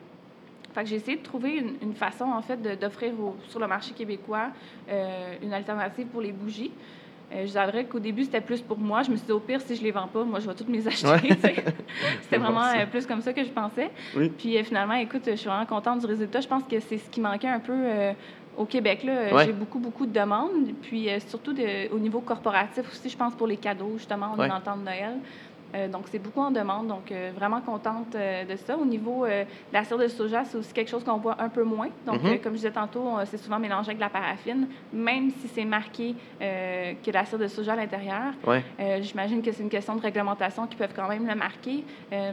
Fait 0.75 0.83
que 0.83 0.89
j'ai 0.89 0.97
essayé 0.97 1.17
de 1.19 1.23
trouver 1.23 1.57
une, 1.59 1.75
une 1.83 1.95
façon, 1.95 2.25
en 2.25 2.43
fait, 2.43 2.61
d'offrir 2.81 3.13
au- 3.21 3.37
sur 3.49 3.61
le 3.61 3.69
marché 3.69 3.93
québécois 3.95 4.49
une 5.43 5.53
alternative 5.53 6.07
pour 6.09 6.21
les 6.21 6.33
bougies. 6.33 6.73
Euh, 7.35 7.47
je 7.47 7.59
avouerai 7.59 7.85
qu'au 7.87 7.99
début, 7.99 8.25
c'était 8.25 8.41
plus 8.41 8.61
pour 8.61 8.79
moi. 8.79 9.03
Je 9.03 9.11
me 9.11 9.17
suis 9.17 9.27
dit, 9.27 9.33
au 9.33 9.41
pire, 9.41 9.61
si 9.61 9.75
je 9.75 9.83
les 9.83 9.91
vends 9.91 10.07
pas, 10.07 10.23
moi, 10.25 10.39
je 10.41 10.47
vais 10.49 10.55
toutes 10.55 10.69
les 10.69 10.87
acheter. 10.89 11.07
Ouais. 11.09 11.21
c'était 12.23 12.39
vraiment 12.39 12.63
euh, 12.65 12.87
plus 12.87 13.07
comme 13.07 13.21
ça 13.23 13.33
que 13.33 13.43
je 13.43 13.51
pensais. 13.51 13.91
Oui. 14.17 14.29
Puis 14.37 14.57
euh, 14.57 14.63
finalement, 14.65 14.95
écoute, 14.95 15.23
je 15.27 15.35
suis 15.35 15.49
vraiment 15.49 15.67
contente 15.67 16.01
du 16.01 16.07
résultat. 16.07 16.41
Je 16.41 16.49
pense 16.49 16.63
que 16.65 16.79
c'est 16.81 16.99
ce 16.99 17.11
qui 17.11 17.21
manquait 17.21 17.49
un 17.49 17.61
peu 17.61 17.73
euh, 17.75 18.13
au 18.57 18.65
Québec. 18.67 19.01
Ouais. 19.05 19.45
J'ai 19.47 19.53
beaucoup, 19.53 19.79
beaucoup 19.81 20.07
de 20.07 20.13
demandes. 20.13 20.73
Puis 20.83 21.09
surtout 21.27 21.53
de- 21.53 21.93
au 21.93 21.99
niveau 21.99 22.21
corporatif 22.21 22.89
aussi, 22.91 23.09
je 23.09 23.17
pense 23.17 23.35
pour 23.35 23.47
les 23.49 23.57
cadeaux, 23.57 23.95
justement, 23.97 24.33
on 24.37 24.39
Ouais. 24.39 24.47
est 24.47 24.61
temps 24.65 24.77
de 24.77 24.85
Noël. 24.85 25.15
Euh, 25.75 25.89
donc, 25.89 26.03
c'est 26.11 26.19
beaucoup 26.19 26.41
en 26.41 26.51
demande. 26.51 26.87
Donc, 26.87 27.11
euh, 27.11 27.33
vraiment 27.35 27.61
contente 27.61 28.15
euh, 28.15 28.45
de 28.45 28.57
ça. 28.57 28.77
Au 28.77 28.85
niveau 28.85 29.27
de 29.27 29.45
la 29.73 29.85
cire 29.85 29.99
de 29.99 30.09
soja, 30.09 30.45
c'est 30.45 30.57
aussi 30.57 30.73
quelque 30.73 30.89
chose 30.91 31.03
qu'on 31.05 31.17
voit 31.19 31.41
un 31.43 31.49
peu 31.49 31.65
moins. 31.65 31.89
Donc, 32.07 32.23
Mhm. 32.23 32.39
comme 32.41 32.53
je 32.53 32.59
disais 32.59 32.71
tantôt, 32.71 33.11
c'est 33.25 33.39
souvent 33.39 33.59
mélangé 33.59 33.89
avec 33.89 33.97
de 33.99 34.03
la 34.03 34.09
paraffine, 34.11 34.69
même 34.93 35.31
si 35.31 35.49
c'est 35.49 35.65
marqué 35.65 36.15
que 36.39 37.11
la 37.11 37.25
cire 37.25 37.39
de 37.39 37.49
soja 37.49 37.73
à 37.73 37.77
l'intérieur. 37.77 38.33
Ouais. 38.47 38.63
J'imagine 39.03 39.43
que 39.43 39.51
c'est 39.53 39.63
une 39.63 39.69
question 39.69 39.97
de 39.97 40.01
réglementation 40.01 40.67
qui 40.67 40.77
peuvent 40.77 40.93
quand 40.95 41.09
même 41.09 41.27
le 41.27 41.35
marquer. 41.35 41.85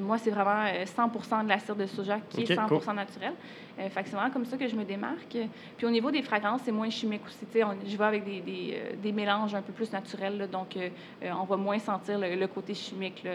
Moi, 0.02 0.18
c'est 0.18 0.32
vraiment 0.32 0.66
euh, 0.68 0.86
100% 0.86 1.44
de 1.44 1.50
la 1.50 1.60
cire 1.60 1.76
de 1.76 1.86
soja 1.86 2.20
qui 2.30 2.42
est 2.44 2.52
Ok, 2.52 2.56
100 2.58 2.68
cool. 2.86 2.96
naturelle. 2.96 3.34
Fait 3.78 4.04
c'est 4.06 4.12
vraiment 4.16 4.30
comme 4.30 4.46
ça 4.46 4.58
que 4.58 4.68
je 4.68 4.76
me 4.76 4.84
démarque. 4.84 5.38
Puis 5.78 5.88
au 5.88 5.90
niveau 5.90 6.12
des 6.12 6.22
fragrances, 6.22 6.62
c'est 6.66 6.72
moins 6.72 6.90
chimique 6.90 7.22
aussi. 7.26 7.64
On- 7.64 7.76
je 7.84 7.98
vais 7.98 8.04
avec 8.04 8.24
des, 8.24 8.40
des, 8.42 8.80
des 9.02 9.12
mélanges 9.12 9.56
un 9.56 9.62
peu 9.62 9.74
plus 9.74 9.92
naturels, 9.92 10.38
là, 10.38 10.46
donc 10.48 10.78
on 11.24 11.44
va 11.46 11.58
moins 11.58 11.80
sentir 11.80 12.20
le, 12.20 12.36
le 12.36 12.48
côté 12.48 12.74
chimique. 12.76 13.24
Là, 13.24 13.31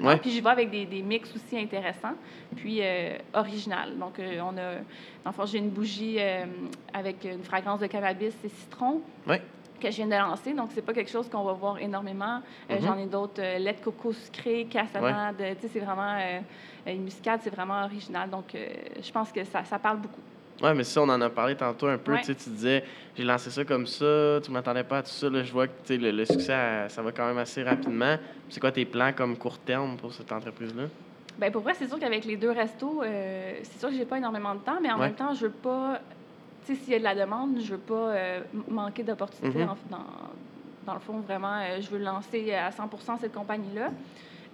Ouais. 0.00 0.16
Puis 0.18 0.30
j'y 0.30 0.40
vais 0.40 0.50
avec 0.50 0.70
des, 0.70 0.84
des 0.84 1.02
mix 1.02 1.34
aussi 1.34 1.58
intéressants, 1.58 2.14
puis 2.56 2.78
euh, 2.82 3.16
original. 3.32 3.98
Donc 3.98 4.18
euh, 4.18 4.40
on 4.42 4.56
a, 4.58 4.74
dans 5.24 5.30
le 5.30 5.32
fond, 5.32 5.46
j'ai 5.46 5.58
une 5.58 5.70
bougie 5.70 6.16
euh, 6.18 6.44
avec 6.92 7.24
une 7.24 7.42
fragrance 7.42 7.80
de 7.80 7.86
cannabis 7.86 8.34
et 8.44 8.48
citron 8.48 9.00
Ouais. 9.26 9.40
que 9.80 9.90
je 9.90 9.96
viens 9.96 10.06
de 10.06 10.12
lancer. 10.12 10.52
Donc, 10.52 10.70
c'est 10.74 10.82
pas 10.82 10.92
quelque 10.92 11.10
chose 11.10 11.28
qu'on 11.30 11.42
va 11.42 11.52
voir 11.52 11.78
énormément. 11.78 12.40
Mhm. 12.68 12.80
J'en 12.82 12.98
ai 12.98 13.06
d'autres, 13.06 13.40
lait 13.40 13.72
de 13.72 13.80
coco 13.80 14.12
sucré, 14.12 14.66
cassonade. 14.70 15.36
Tu 15.38 15.62
sais, 15.62 15.68
c'est 15.72 15.80
vraiment... 15.80 16.18
Une 16.86 17.04
muscade, 17.04 17.40
c'est 17.42 17.50
vraiment 17.54 17.84
original. 17.84 18.30
Donc, 18.30 18.54
je 18.54 19.12
pense 19.12 19.30
que 19.30 19.44
ça, 19.44 19.62
ça 19.64 19.78
parle 19.78 19.98
beaucoup. 19.98 20.20
Ouais, 20.60 20.74
mais 20.74 20.82
ça, 20.84 21.02
on 21.02 21.08
en 21.08 21.20
a 21.20 21.30
parlé 21.30 21.54
tantôt 21.56 21.86
un 21.86 21.98
peu. 21.98 22.12
Ouais. 22.12 22.18
Tu 22.20 22.26
sais, 22.26 22.34
tu 22.34 22.50
disais, 22.50 22.84
j'ai 23.16 23.22
lancé 23.24 23.50
ça 23.50 23.64
comme 23.64 23.86
ça, 23.86 24.40
tu 24.42 24.50
m'attendais 24.50 24.82
pas 24.84 24.98
à 24.98 25.02
tout 25.02 25.10
ça. 25.10 25.30
Là, 25.30 25.42
je 25.44 25.52
vois 25.52 25.68
que 25.68 25.92
le, 25.92 26.10
le 26.10 26.24
succès, 26.24 26.52
euh, 26.52 26.88
ça 26.88 27.00
va 27.02 27.12
quand 27.12 27.26
même 27.26 27.38
assez 27.38 27.62
rapidement. 27.62 28.16
C'est 28.48 28.58
quoi 28.60 28.72
tes 28.72 28.84
plans 28.84 29.12
comme 29.12 29.36
court 29.36 29.58
terme 29.58 29.96
pour 29.96 30.12
cette 30.12 30.32
entreprise-là? 30.32 30.84
Ben 31.38 31.52
pour 31.52 31.62
vrai, 31.62 31.74
c'est 31.74 31.86
sûr 31.86 32.00
qu'avec 32.00 32.24
les 32.24 32.36
deux 32.36 32.50
restos, 32.50 33.02
euh, 33.04 33.60
c'est 33.62 33.78
sûr 33.78 33.90
que 33.90 33.94
j'ai 33.94 34.04
pas 34.04 34.18
énormément 34.18 34.54
de 34.56 34.60
temps, 34.60 34.78
mais 34.82 34.90
en 34.90 34.98
Ouais. 34.98 35.06
même 35.06 35.14
temps, 35.14 35.32
je 35.34 35.46
veux 35.46 35.52
pas... 35.52 36.00
Tu 36.66 36.74
sais, 36.74 36.80
s'il 36.82 36.92
y 36.92 36.96
a 36.96 36.98
de 36.98 37.04
la 37.04 37.14
demande, 37.14 37.60
je 37.60 37.74
veux 37.74 37.80
pas 37.80 37.94
euh, 38.10 38.40
manquer 38.66 39.04
d'opportunités. 39.04 39.60
Mhm. 39.62 39.68
en- 39.68 39.76
dans, 39.90 40.04
dans 40.82 40.94
le 40.94 41.00
fond, 41.00 41.20
vraiment, 41.20 41.60
euh, 41.60 41.80
je 41.80 41.88
veux 41.90 41.98
lancer 41.98 42.52
à 42.52 42.70
100% 42.72 43.18
cette 43.20 43.32
compagnie-là. 43.32 43.90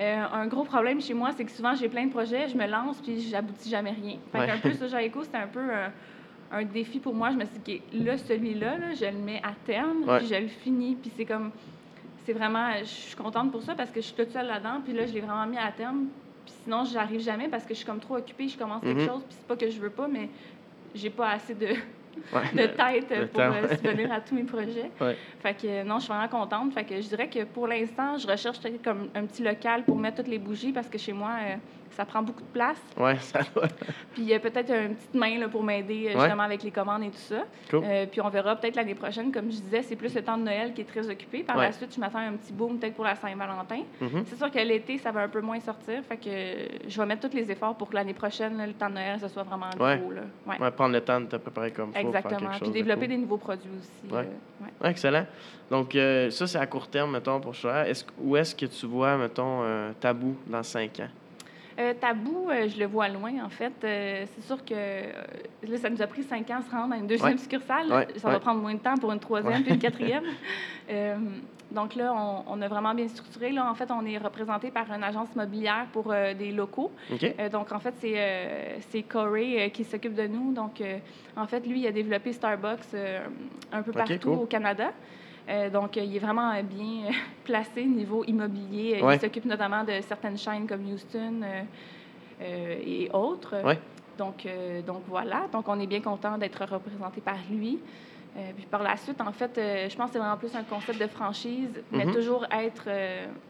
Euh, 0.00 0.24
un 0.32 0.46
gros 0.48 0.64
problème 0.64 1.00
chez 1.00 1.14
moi, 1.14 1.30
c'est 1.36 1.44
que 1.44 1.50
souvent, 1.52 1.74
j'ai 1.74 1.88
plein 1.88 2.06
de 2.06 2.10
projets, 2.10 2.48
je 2.48 2.56
me 2.56 2.66
lance, 2.66 3.00
puis 3.00 3.20
j'aboutis 3.20 3.68
jamais 3.68 3.92
rien. 3.92 4.16
Fait 4.32 4.38
Ouais. 4.40 4.46
qu'un 4.46 4.58
peu, 4.58 4.72
Soja 4.72 5.02
Eco, 5.04 5.22
c'était 5.22 5.36
un 5.38 5.46
peu 5.46 5.60
un, 5.72 5.92
un 6.50 6.64
défi 6.64 6.98
pour 6.98 7.14
moi. 7.14 7.30
Je 7.30 7.36
me 7.36 7.44
suis 7.44 7.58
dit, 7.60 7.82
OK, 7.92 8.04
là, 8.04 8.18
celui-là, 8.18 8.76
là, 8.78 8.92
je 8.94 9.04
le 9.04 9.18
mets 9.18 9.40
à 9.44 9.52
terme, 9.64 10.02
Ouais. 10.08 10.18
puis 10.18 10.26
je 10.26 10.34
le 10.34 10.48
finis, 10.48 10.96
puis 10.96 11.12
c'est 11.16 11.24
comme... 11.24 11.52
C'est 12.24 12.32
vraiment... 12.32 12.70
Je 12.80 12.84
suis 12.84 13.16
contente 13.16 13.52
pour 13.52 13.62
ça, 13.62 13.74
parce 13.74 13.90
que 13.90 14.00
je 14.00 14.06
suis 14.06 14.14
toute 14.16 14.30
seule 14.30 14.46
là-dedans, 14.46 14.80
puis 14.82 14.92
là, 14.94 15.06
je 15.06 15.12
l'ai 15.12 15.20
vraiment 15.20 15.46
mis 15.46 15.58
à 15.58 15.70
terme. 15.70 16.08
Puis 16.44 16.54
sinon, 16.64 16.84
j'arrive 16.84 17.20
jamais, 17.20 17.48
parce 17.48 17.64
que 17.64 17.72
je 17.74 17.78
suis 17.78 17.86
comme 17.86 18.00
trop 18.00 18.16
occupée, 18.16 18.48
je 18.48 18.58
commence 18.58 18.82
quelque 18.82 19.00
Mhm. 19.00 19.06
chose, 19.08 19.24
puis 19.24 19.36
c'est 19.38 19.46
pas 19.46 19.56
que 19.56 19.68
je 19.70 19.78
veux 19.80 19.90
pas, 19.90 20.08
mais 20.08 20.28
j'ai 20.94 21.10
pas 21.10 21.30
assez 21.30 21.54
de. 21.54 21.68
De 22.52 22.66
tête 22.66 23.30
pour 23.30 23.40
temps, 23.40 23.52
euh, 23.52 23.68
subvenir 23.68 24.12
à 24.12 24.20
tous 24.20 24.34
mes 24.34 24.44
projets. 24.44 24.90
Fait 25.40 25.54
que 25.54 25.84
non, 25.84 25.96
je 25.98 26.04
suis 26.04 26.12
vraiment 26.12 26.28
contente. 26.28 26.72
Fait 26.72 26.84
que 26.84 27.00
je 27.00 27.08
dirais 27.08 27.28
que 27.28 27.44
pour 27.44 27.66
l'instant, 27.66 28.16
je 28.18 28.26
recherche 28.26 28.58
comme 28.82 29.08
un 29.14 29.26
petit 29.26 29.42
local 29.42 29.84
pour 29.84 29.96
mettre 29.96 30.18
toutes 30.18 30.28
les 30.28 30.38
bougies 30.38 30.72
parce 30.72 30.88
que 30.88 30.98
chez 30.98 31.12
moi, 31.12 31.32
euh, 31.42 31.56
ça 31.94 32.04
prend 32.04 32.22
beaucoup 32.22 32.42
de 32.42 32.48
place. 32.52 32.80
Ouais, 32.96 33.16
ça 33.20 33.40
doit. 33.54 33.68
Puis 34.12 34.22
il 34.22 34.24
y 34.28 34.34
a 34.34 34.38
peut-être 34.40 34.70
une 34.70 34.94
petite 34.94 35.14
main 35.14 35.38
là, 35.38 35.48
pour 35.48 35.62
m'aider 35.62 36.06
euh, 36.08 36.14
Ouais. 36.14 36.20
justement 36.20 36.42
avec 36.42 36.62
les 36.62 36.70
commandes 36.70 37.02
et 37.04 37.10
tout 37.10 37.16
ça. 37.16 37.44
Cool. 37.70 37.82
Euh, 37.84 38.06
puis 38.06 38.20
on 38.20 38.28
verra 38.28 38.56
peut-être 38.56 38.76
l'année 38.76 38.94
prochaine. 38.94 39.30
Comme 39.32 39.46
je 39.50 39.58
disais, 39.60 39.82
c'est 39.82 39.96
plus 39.96 40.14
le 40.14 40.22
temps 40.22 40.36
de 40.36 40.42
Noël 40.42 40.72
qui 40.74 40.80
est 40.82 40.84
très 40.84 41.08
occupé. 41.08 41.42
Par 41.42 41.56
Ouais. 41.56 41.66
la 41.66 41.72
suite, 41.72 41.94
je 41.94 42.00
m'attends 42.00 42.18
à 42.18 42.22
un 42.22 42.32
petit 42.34 42.52
boom 42.52 42.78
peut-être 42.78 42.94
pour 42.94 43.04
la 43.04 43.14
Saint-Valentin. 43.14 43.82
Mhm. 44.00 44.24
C'est 44.26 44.36
sûr 44.36 44.50
que 44.50 44.58
l'été, 44.58 44.98
ça 44.98 45.10
va 45.12 45.22
un 45.22 45.28
peu 45.28 45.40
moins 45.40 45.60
sortir. 45.60 46.02
Fait 46.08 46.16
que 46.16 46.28
euh, 46.28 46.66
je 46.88 47.00
vais 47.00 47.06
mettre 47.06 47.28
tous 47.28 47.36
les 47.36 47.50
efforts 47.50 47.74
pour 47.76 47.88
que 47.88 47.94
l'année 47.94 48.14
prochaine, 48.14 48.56
là, 48.56 48.66
le 48.66 48.72
temps 48.74 48.88
de 48.88 48.94
Noël, 48.94 49.18
ce 49.20 49.28
soit 49.28 49.42
vraiment 49.42 49.70
Ouais. 49.80 49.98
gros. 49.98 50.10
Là. 50.12 50.22
Ouais. 50.46 50.70
Prendre 50.70 50.92
le 50.94 51.00
temps 51.00 51.20
de 51.20 51.26
te 51.26 51.36
préparer 51.36 51.70
comme 51.70 51.92
faire 51.92 52.02
Exactement. 52.02 52.38
quelque 52.38 52.50
Puis 52.50 52.58
chose 52.60 52.68
de 52.68 52.74
développer 52.74 53.00
cool. 53.06 53.08
des 53.08 53.16
nouveaux 53.18 53.36
produits 53.38 53.70
aussi. 53.78 54.14
Euh, 54.14 54.24
excellent. 54.88 55.26
Donc, 55.70 55.94
euh, 55.94 56.30
ça, 56.30 56.46
c'est 56.46 56.58
à 56.58 56.66
court 56.66 56.88
terme, 56.88 57.12
mettons, 57.12 57.40
pour 57.40 57.54
Choix. 57.54 57.88
Est-ce, 57.88 58.04
où 58.20 58.36
est-ce 58.36 58.54
que 58.54 58.66
tu 58.66 58.86
vois, 58.86 59.16
mettons, 59.16 59.62
euh, 59.62 59.92
Tabou 59.98 60.36
dans 60.46 60.62
cinq 60.62 61.00
ans? 61.00 61.08
Euh, 61.78 61.92
tabou, 62.00 62.48
euh, 62.50 62.68
je 62.68 62.78
le 62.78 62.86
vois 62.86 63.08
loin, 63.08 63.32
en 63.44 63.48
fait. 63.48 63.72
Euh, 63.82 64.24
c'est 64.34 64.44
sûr 64.44 64.64
que 64.64 64.74
là, 64.74 65.76
ça 65.78 65.90
nous 65.90 66.00
a 66.00 66.06
pris 66.06 66.22
cinq 66.22 66.48
ans 66.50 66.60
de 66.60 66.64
se 66.64 66.70
rendre 66.70 66.94
à 66.94 66.96
une 66.98 67.06
deuxième 67.08 67.32
Ouais. 67.32 67.38
succursale. 67.38 67.90
Ouais, 67.92 68.06
Ça 68.16 68.28
ouais. 68.28 68.34
va 68.34 68.40
prendre 68.40 68.60
moins 68.60 68.74
de 68.74 68.78
temps 68.78 68.96
pour 68.96 69.10
une 69.12 69.18
troisième 69.18 69.62
puis 69.62 69.72
une 69.72 69.78
quatrième. 69.80 70.22
Donc 71.70 71.96
là, 71.96 72.12
on, 72.14 72.44
on 72.46 72.62
a 72.62 72.68
vraiment 72.68 72.94
bien 72.94 73.08
structuré. 73.08 73.50
Là, 73.50 73.68
en 73.68 73.74
fait, 73.74 73.90
on 73.90 74.04
est 74.06 74.18
représenté 74.18 74.70
par 74.70 74.92
une 74.92 75.02
agence 75.02 75.28
immobilière 75.34 75.86
pour 75.92 76.14
des 76.38 76.52
locaux. 76.52 76.92
Donc, 77.50 77.72
en 77.72 77.80
fait, 77.80 77.94
c'est, 77.98 78.78
c'est 78.90 79.02
Corey 79.02 79.70
qui 79.74 79.82
s'occupe 79.82 80.14
de 80.14 80.26
nous. 80.28 80.52
Donc, 80.52 80.80
en 81.36 81.46
fait, 81.46 81.66
lui, 81.66 81.80
il 81.80 81.86
a 81.88 81.92
développé 81.92 82.32
Starbucks 82.32 82.94
un 83.72 83.82
peu 83.82 83.90
partout 83.90 84.18
cool. 84.22 84.32
au 84.38 84.46
Canada. 84.46 84.92
Euh, 85.48 85.68
donc, 85.70 85.96
euh, 85.96 86.00
il 86.02 86.16
est 86.16 86.20
vraiment 86.20 86.52
euh, 86.52 86.62
bien 86.62 87.10
placé 87.44 87.84
niveau 87.84 88.24
immobilier. 88.24 89.02
Ouais. 89.02 89.16
Il 89.16 89.20
s'occupe 89.20 89.44
notamment 89.44 89.84
de 89.84 89.92
certaines 90.06 90.38
chaînes 90.38 90.66
comme 90.66 90.90
Houston 90.90 91.42
et 92.40 93.08
autres. 93.12 93.62
Ouais. 93.64 93.78
Donc, 94.18 94.46
donc, 94.86 95.02
voilà. 95.08 95.46
Donc, 95.52 95.68
on 95.68 95.78
est 95.80 95.86
bien 95.86 96.00
content 96.00 96.38
d'être 96.38 96.64
représenté 96.64 97.20
par 97.20 97.36
lui. 97.50 97.78
Puis 98.56 98.66
par 98.68 98.82
la 98.82 98.96
suite, 98.96 99.20
en 99.20 99.30
fait, 99.30 99.52
je 99.54 99.94
pense 99.96 100.06
que 100.08 100.14
c'est 100.14 100.18
vraiment 100.18 100.36
plus 100.36 100.52
un 100.56 100.64
concept 100.64 101.00
de 101.00 101.06
franchise, 101.06 101.68
mais 101.92 102.04
Mhm. 102.04 102.12
toujours 102.14 102.44
être, 102.50 102.88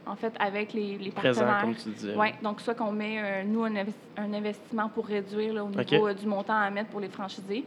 en 0.07 0.15
fait, 0.15 0.35
avec 0.39 0.75
les, 0.75 0.99
les 0.99 1.11
Présent, 1.11 1.41
partenaires. 1.41 1.63
comme 1.63 1.75
tu 1.75 1.89
disais. 1.91 2.15
Oui, 2.15 2.29
donc 2.43 2.61
soit 2.61 2.75
qu'on 2.75 2.93
met, 2.93 3.45
nous, 3.45 3.65
un, 3.65 3.71
investi- 3.71 3.95
un 4.19 4.33
investissement 4.35 4.91
pour 4.91 5.07
réduire 5.07 5.55
là, 5.55 5.65
au 5.65 5.71
niveau 5.71 6.13
du 6.13 6.27
montant 6.27 6.55
à 6.61 6.69
mettre 6.69 6.91
pour 6.91 7.01
les 7.01 7.09
franchisés. 7.09 7.65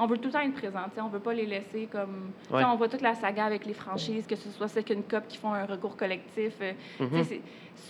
On 0.00 0.06
veut 0.06 0.18
tout 0.18 0.28
le 0.28 0.32
temps 0.32 0.40
être 0.40 0.54
présent, 0.54 0.80
on 0.98 1.08
veut 1.08 1.18
pas 1.20 1.34
les 1.34 1.46
laisser 1.46 1.86
comme... 1.86 2.30
Ouais. 2.50 2.62
On 2.64 2.76
voit 2.76 2.88
toute 2.88 3.00
la 3.02 3.14
saga 3.14 3.44
avec 3.44 3.64
les 3.66 3.74
franchises, 3.74 4.26
que 4.26 4.36
ce 4.36 4.48
soit 4.50 4.68
Second 4.68 5.02
Cup 5.02 5.24
qui 5.28 5.36
font 5.38 5.52
un 5.52 5.64
recours 5.66 5.96
collectif. 5.96 6.54
euh, 6.60 6.72
Mhm. 7.00 7.24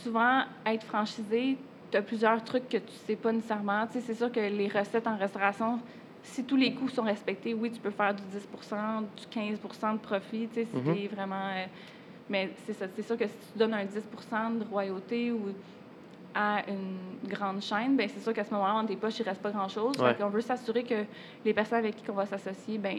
souvent, 0.02 0.42
être 0.66 0.84
franchisé, 0.84 1.58
tu 1.90 1.96
as 1.96 2.02
plusieurs 2.02 2.42
trucs 2.44 2.68
que 2.68 2.78
tu 2.78 2.92
sais 3.06 3.16
pas 3.16 3.32
nécessairement. 3.32 3.86
C'est 3.90 4.14
sûr 4.14 4.30
que 4.32 4.40
les 4.40 4.68
recettes 4.68 5.06
en 5.06 5.16
restauration, 5.16 5.80
si 6.22 6.44
tous 6.44 6.56
les 6.56 6.74
coûts 6.74 6.88
sont 6.88 7.02
respectés, 7.04 7.54
oui, 7.54 7.70
tu 7.70 7.80
peux 7.80 7.90
faire 7.90 8.14
du 8.14 8.22
10% 8.24 9.02
du 9.02 9.26
15% 9.30 9.94
de 9.94 9.98
profit, 9.98 10.48
si 10.52 10.66
Mhm. 10.76 10.94
t'es 10.94 11.06
vraiment... 11.08 11.48
euh, 11.48 11.66
mais 12.30 12.52
c'est 12.66 12.74
ça, 12.74 12.86
c'est 12.94 13.02
sûr 13.02 13.16
que 13.16 13.26
si 13.26 13.34
tu 13.52 13.58
donnes 13.58 13.72
un 13.74 13.84
10% 13.86 14.50
de 14.58 14.64
royauté 14.64 15.32
ou 15.32 15.48
à 16.40 16.62
une 16.68 17.28
grande 17.28 17.60
chaîne, 17.60 17.96
ben 17.96 18.08
c'est 18.08 18.20
sûr 18.20 18.32
qu'à 18.32 18.44
ce 18.44 18.54
moment-là, 18.54 18.80
dans 18.80 18.86
tes 18.86 18.94
poches, 18.94 19.18
il 19.18 19.24
reste 19.24 19.42
pas 19.42 19.50
grand-chose. 19.50 19.98
Ouais. 19.98 20.14
On 20.20 20.28
veut 20.28 20.40
s'assurer 20.40 20.84
que 20.84 21.04
les 21.44 21.52
personnes 21.52 21.78
avec 21.78 21.96
qui 21.96 22.08
on 22.10 22.14
va 22.14 22.26
s'associer, 22.26 22.78
ben 22.78 22.96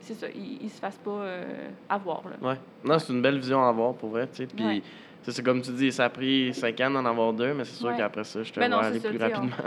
c'est 0.00 0.14
ça, 0.14 0.26
ils, 0.34 0.62
ils 0.62 0.70
se 0.70 0.80
fassent 0.80 1.00
pas 1.04 1.10
euh, 1.10 1.68
avoir. 1.90 2.22
Là. 2.26 2.48
Ouais. 2.48 2.58
Non, 2.84 2.98
c'est 2.98 3.12
une 3.12 3.20
belle 3.20 3.38
vision 3.38 3.62
à 3.62 3.68
avoir 3.68 3.92
pour 3.92 4.08
vrai. 4.08 4.26
Puis. 4.26 4.82
C'est 5.22 5.42
comme 5.44 5.60
tu 5.60 5.70
dis, 5.72 5.92
ça 5.92 6.06
a 6.06 6.08
pris 6.08 6.54
cinq 6.54 6.80
ans 6.80 6.90
d'en 6.90 7.04
avoir 7.04 7.32
deux, 7.34 7.52
mais 7.52 7.64
c'est 7.64 7.76
sûr 7.76 7.88
Ouais. 7.88 7.96
qu'après 7.98 8.24
ça, 8.24 8.42
je 8.42 8.50
te 8.52 8.58
Ben 8.60 8.70
vois 8.72 8.84
aller 8.84 8.98
ça, 9.00 9.08
plus 9.10 9.18
on- 9.18 9.20
rapidement. 9.20 9.56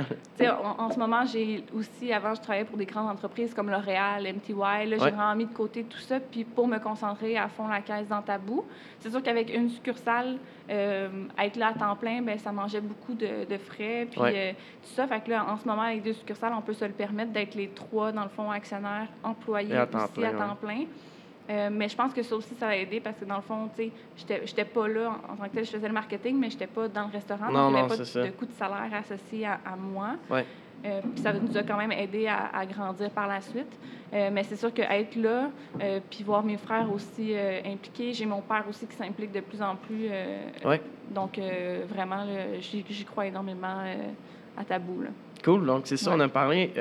En, 0.63 0.85
en 0.85 0.89
ce 0.91 0.97
moment, 0.97 1.23
j'ai 1.25 1.63
aussi, 1.77 2.11
avant, 2.11 2.33
je 2.33 2.41
travaillais 2.41 2.65
pour 2.65 2.77
des 2.77 2.85
grandes 2.87 3.09
entreprises 3.09 3.53
comme 3.53 3.69
L'Oréal, 3.69 4.23
MTY. 4.23 4.53
Là, 4.55 4.85
j'ai 4.89 4.97
vraiment 4.97 5.35
mis 5.35 5.45
de 5.45 5.53
côté 5.53 5.83
tout 5.83 5.99
ça, 5.99 6.19
puis 6.19 6.43
pour 6.43 6.67
me 6.67 6.79
concentrer 6.79 7.37
à 7.37 7.47
fond 7.47 7.67
la 7.67 7.81
caisse 7.81 8.07
dans 8.07 8.21
Tabou. 8.23 8.65
C'est 8.99 9.11
sûr 9.11 9.21
qu'avec 9.21 9.53
une 9.55 9.69
succursale, 9.69 10.37
euh, 10.71 11.09
être 11.37 11.57
là 11.57 11.67
à 11.67 11.73
temps 11.73 11.95
plein, 11.95 12.21
ben 12.23 12.39
ça 12.39 12.51
mangeait 12.51 12.81
beaucoup 12.81 13.13
de, 13.13 13.45
de 13.47 13.57
frais, 13.59 14.07
puis 14.09 14.19
Ouais. 14.19 14.33
euh, 14.35 14.51
tout 14.81 14.89
ça. 14.95 15.05
Fait 15.05 15.21
que 15.23 15.29
là, 15.29 15.45
en 15.47 15.57
ce 15.57 15.67
moment, 15.67 15.83
avec 15.83 16.01
deux 16.01 16.13
succursales, 16.13 16.53
on 16.57 16.61
peut 16.61 16.73
se 16.73 16.85
le 16.85 16.91
permettre 16.91 17.31
d'être 17.31 17.53
les 17.53 17.67
trois, 17.69 18.11
dans 18.11 18.23
le 18.23 18.29
fond, 18.29 18.49
actionnaires, 18.49 19.07
employés 19.23 19.75
à 19.77 19.83
aussi 19.83 20.11
plein, 20.13 20.29
à 20.29 20.31
temps 20.47 20.55
plein. 20.55 20.85
Euh, 21.49 21.69
mais 21.71 21.89
je 21.89 21.95
pense 21.95 22.13
que 22.13 22.21
ça 22.23 22.35
aussi, 22.35 22.53
ça 22.59 22.69
a 22.69 22.75
aidé 22.75 22.99
parce 22.99 23.17
que 23.17 23.25
dans 23.25 23.35
le 23.37 23.41
fond, 23.41 23.67
tu 23.75 23.83
sais, 23.83 23.91
j'étais- 24.15 24.41
j'étais 24.45 24.63
pas 24.65 24.87
là 24.87 25.09
en, 25.27 25.33
en 25.33 25.35
tant 25.37 25.43
que 25.45 25.55
tel, 25.55 25.65
je 25.65 25.71
faisais 25.71 25.87
le 25.87 25.93
marketing, 25.93 26.37
mais 26.39 26.49
j'étais 26.49 26.67
pas 26.67 26.87
dans 26.87 27.07
le 27.07 27.11
restaurant. 27.11 27.51
Non, 27.51 27.71
donc 27.71 27.71
il 27.71 27.73
n'y 27.73 27.79
avait 27.79 27.87
pas 27.89 27.97
de, 27.97 28.25
de 28.27 28.31
coût 28.31 28.45
de 28.45 28.51
salaire 28.53 28.89
associé 28.93 29.45
à, 29.47 29.59
à 29.65 29.75
moi. 29.75 30.11
Ouais. 30.29 30.45
Euh, 30.83 30.99
puis 31.13 31.21
ça 31.21 31.31
nous 31.33 31.55
a 31.57 31.61
quand 31.63 31.77
même 31.77 31.91
aidé 31.91 32.27
à, 32.27 32.49
à 32.57 32.65
grandir 32.65 33.09
par 33.11 33.27
la 33.27 33.41
suite. 33.41 33.71
Euh, 34.13 34.29
mais 34.31 34.43
c'est 34.43 34.55
sûr 34.55 34.73
qu'être 34.73 35.15
là, 35.15 35.49
euh, 35.81 35.99
puis 36.09 36.23
voir 36.23 36.43
mes 36.43 36.57
frères 36.57 36.91
aussi 36.91 37.35
impliqués, 37.65 38.13
j'ai 38.13 38.25
mon 38.25 38.41
père 38.41 38.63
aussi 38.69 38.87
qui 38.87 38.95
s'implique 38.95 39.31
de 39.31 39.41
plus 39.41 39.61
en 39.61 39.75
plus. 39.75 40.07
Ouais. 40.65 40.81
Donc, 41.09 41.39
vraiment, 41.87 42.25
j'y 42.59 43.05
crois 43.05 43.27
énormément 43.27 43.83
à 44.57 44.63
Tabou. 44.63 45.01
Là. 45.01 45.09
Cool. 45.43 45.65
Donc, 45.65 45.81
c'est 45.85 45.97
ça, 45.97 46.11
Ouais. 46.11 46.17
on 46.17 46.19
a 46.21 46.29
parlé 46.29 46.71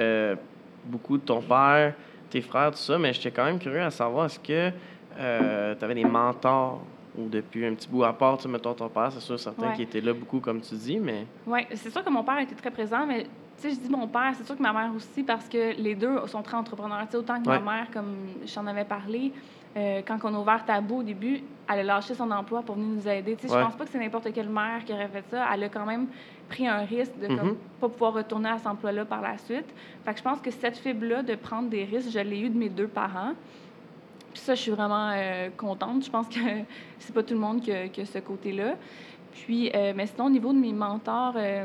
beaucoup 0.84 1.18
de 1.18 1.22
ton 1.22 1.40
père, 1.42 1.94
tes 2.30 2.40
frères, 2.40 2.70
tout 2.70 2.78
ça, 2.78 2.98
mais 2.98 3.12
j'étais 3.12 3.30
quand 3.30 3.44
même 3.44 3.58
curieux 3.58 3.82
à 3.82 3.90
savoir, 3.90 4.26
est-ce 4.26 4.38
que 4.38 4.70
tu 4.70 5.84
avais 5.84 5.94
des 5.94 6.04
mentors 6.04 6.80
ou 7.18 7.28
depuis 7.28 7.66
un 7.66 7.74
petit 7.74 7.88
bout 7.88 8.04
à 8.04 8.12
part, 8.12 8.38
tu 8.38 8.46
mettons 8.48 8.72
ton 8.72 8.88
père, 8.88 9.10
c'est 9.10 9.20
sûr, 9.20 9.38
certains 9.38 9.68
Ouais. 9.70 9.74
qui 9.74 9.82
étaient 9.82 10.00
là 10.00 10.12
beaucoup, 10.12 10.38
comme 10.40 10.60
tu 10.60 10.74
dis, 10.76 10.98
mais. 11.00 11.26
Oui, 11.46 11.60
c'est 11.74 11.90
sûr 11.90 12.04
que 12.04 12.10
mon 12.10 12.22
père 12.22 12.38
était 12.38 12.54
très 12.54 12.70
présent, 12.70 13.04
mais 13.04 13.24
tu 13.24 13.68
sais, 13.68 13.70
je 13.70 13.80
dis 13.80 13.88
mon 13.90 14.06
père, 14.06 14.32
c'est 14.36 14.46
sûr 14.46 14.56
que 14.56 14.62
ma 14.62 14.72
mère 14.72 14.92
aussi, 14.94 15.22
parce 15.24 15.48
que 15.48 15.74
les 15.76 15.94
deux 15.96 16.24
sont 16.28 16.40
très 16.42 16.56
entrepreneurs. 16.56 17.00
Tu 17.06 17.10
sais, 17.12 17.16
autant 17.16 17.42
que 17.42 17.48
Ouais. 17.48 17.58
ma 17.58 17.72
mère, 17.72 17.86
comme 17.92 18.14
je 18.46 18.54
t'en 18.54 18.66
avais 18.68 18.84
parlé, 18.84 19.32
euh, 19.76 20.00
quand 20.06 20.18
on 20.24 20.34
a 20.34 20.38
ouvert 20.38 20.64
Tabou 20.64 21.00
au 21.00 21.02
début, 21.02 21.40
elle 21.68 21.80
a 21.80 21.82
lâché 21.82 22.14
son 22.14 22.30
emploi 22.30 22.62
pour 22.62 22.76
venir 22.76 22.88
nous 22.88 23.08
aider. 23.08 23.34
Tu 23.36 23.48
sais, 23.48 23.52
Ouais. 23.52 23.60
Je 23.60 23.64
pense 23.66 23.74
pas 23.76 23.84
que 23.84 23.90
c'est 23.90 23.98
n'importe 23.98 24.32
quelle 24.32 24.48
mère 24.48 24.84
qui 24.86 24.92
aurait 24.92 25.08
fait 25.08 25.24
ça. 25.30 25.44
Elle 25.52 25.64
a 25.64 25.68
quand 25.68 25.84
même 25.84 26.06
pris 26.50 26.66
un 26.68 26.80
risque 26.84 27.16
de 27.18 27.28
Mhm. 27.28 27.38
comme, 27.38 27.56
pas 27.80 27.88
pouvoir 27.88 28.12
retourner 28.12 28.50
à 28.50 28.58
cet 28.58 28.66
emploi-là 28.66 29.04
par 29.06 29.22
la 29.22 29.38
suite. 29.38 29.66
Fait 30.04 30.12
que 30.12 30.18
je 30.18 30.22
pense 30.22 30.40
que 30.40 30.50
cette 30.50 30.76
fibre-là 30.76 31.22
de 31.22 31.34
prendre 31.36 31.70
des 31.70 31.84
risques, 31.84 32.10
je 32.10 32.18
l'ai 32.18 32.40
eu 32.40 32.50
de 32.50 32.58
mes 32.58 32.68
deux 32.68 32.88
parents. 32.88 33.32
Puis 34.32 34.40
ça, 34.42 34.54
je 34.54 34.60
suis 34.60 34.70
vraiment 34.70 35.10
euh, 35.14 35.48
contente. 35.56 36.04
Je 36.04 36.10
pense 36.10 36.28
que 36.28 36.38
c'est 36.98 37.14
pas 37.14 37.22
tout 37.22 37.34
le 37.34 37.40
monde 37.40 37.62
qui 37.62 37.72
a, 37.72 37.88
qui 37.88 38.02
a 38.02 38.04
ce 38.06 38.18
côté-là. 38.18 38.74
Puis, 39.32 39.70
euh, 39.74 39.92
mais 39.96 40.06
sinon, 40.06 40.26
au 40.26 40.30
niveau 40.30 40.52
de 40.52 40.58
mes 40.58 40.72
mentors, 40.72 41.34
euh, 41.36 41.64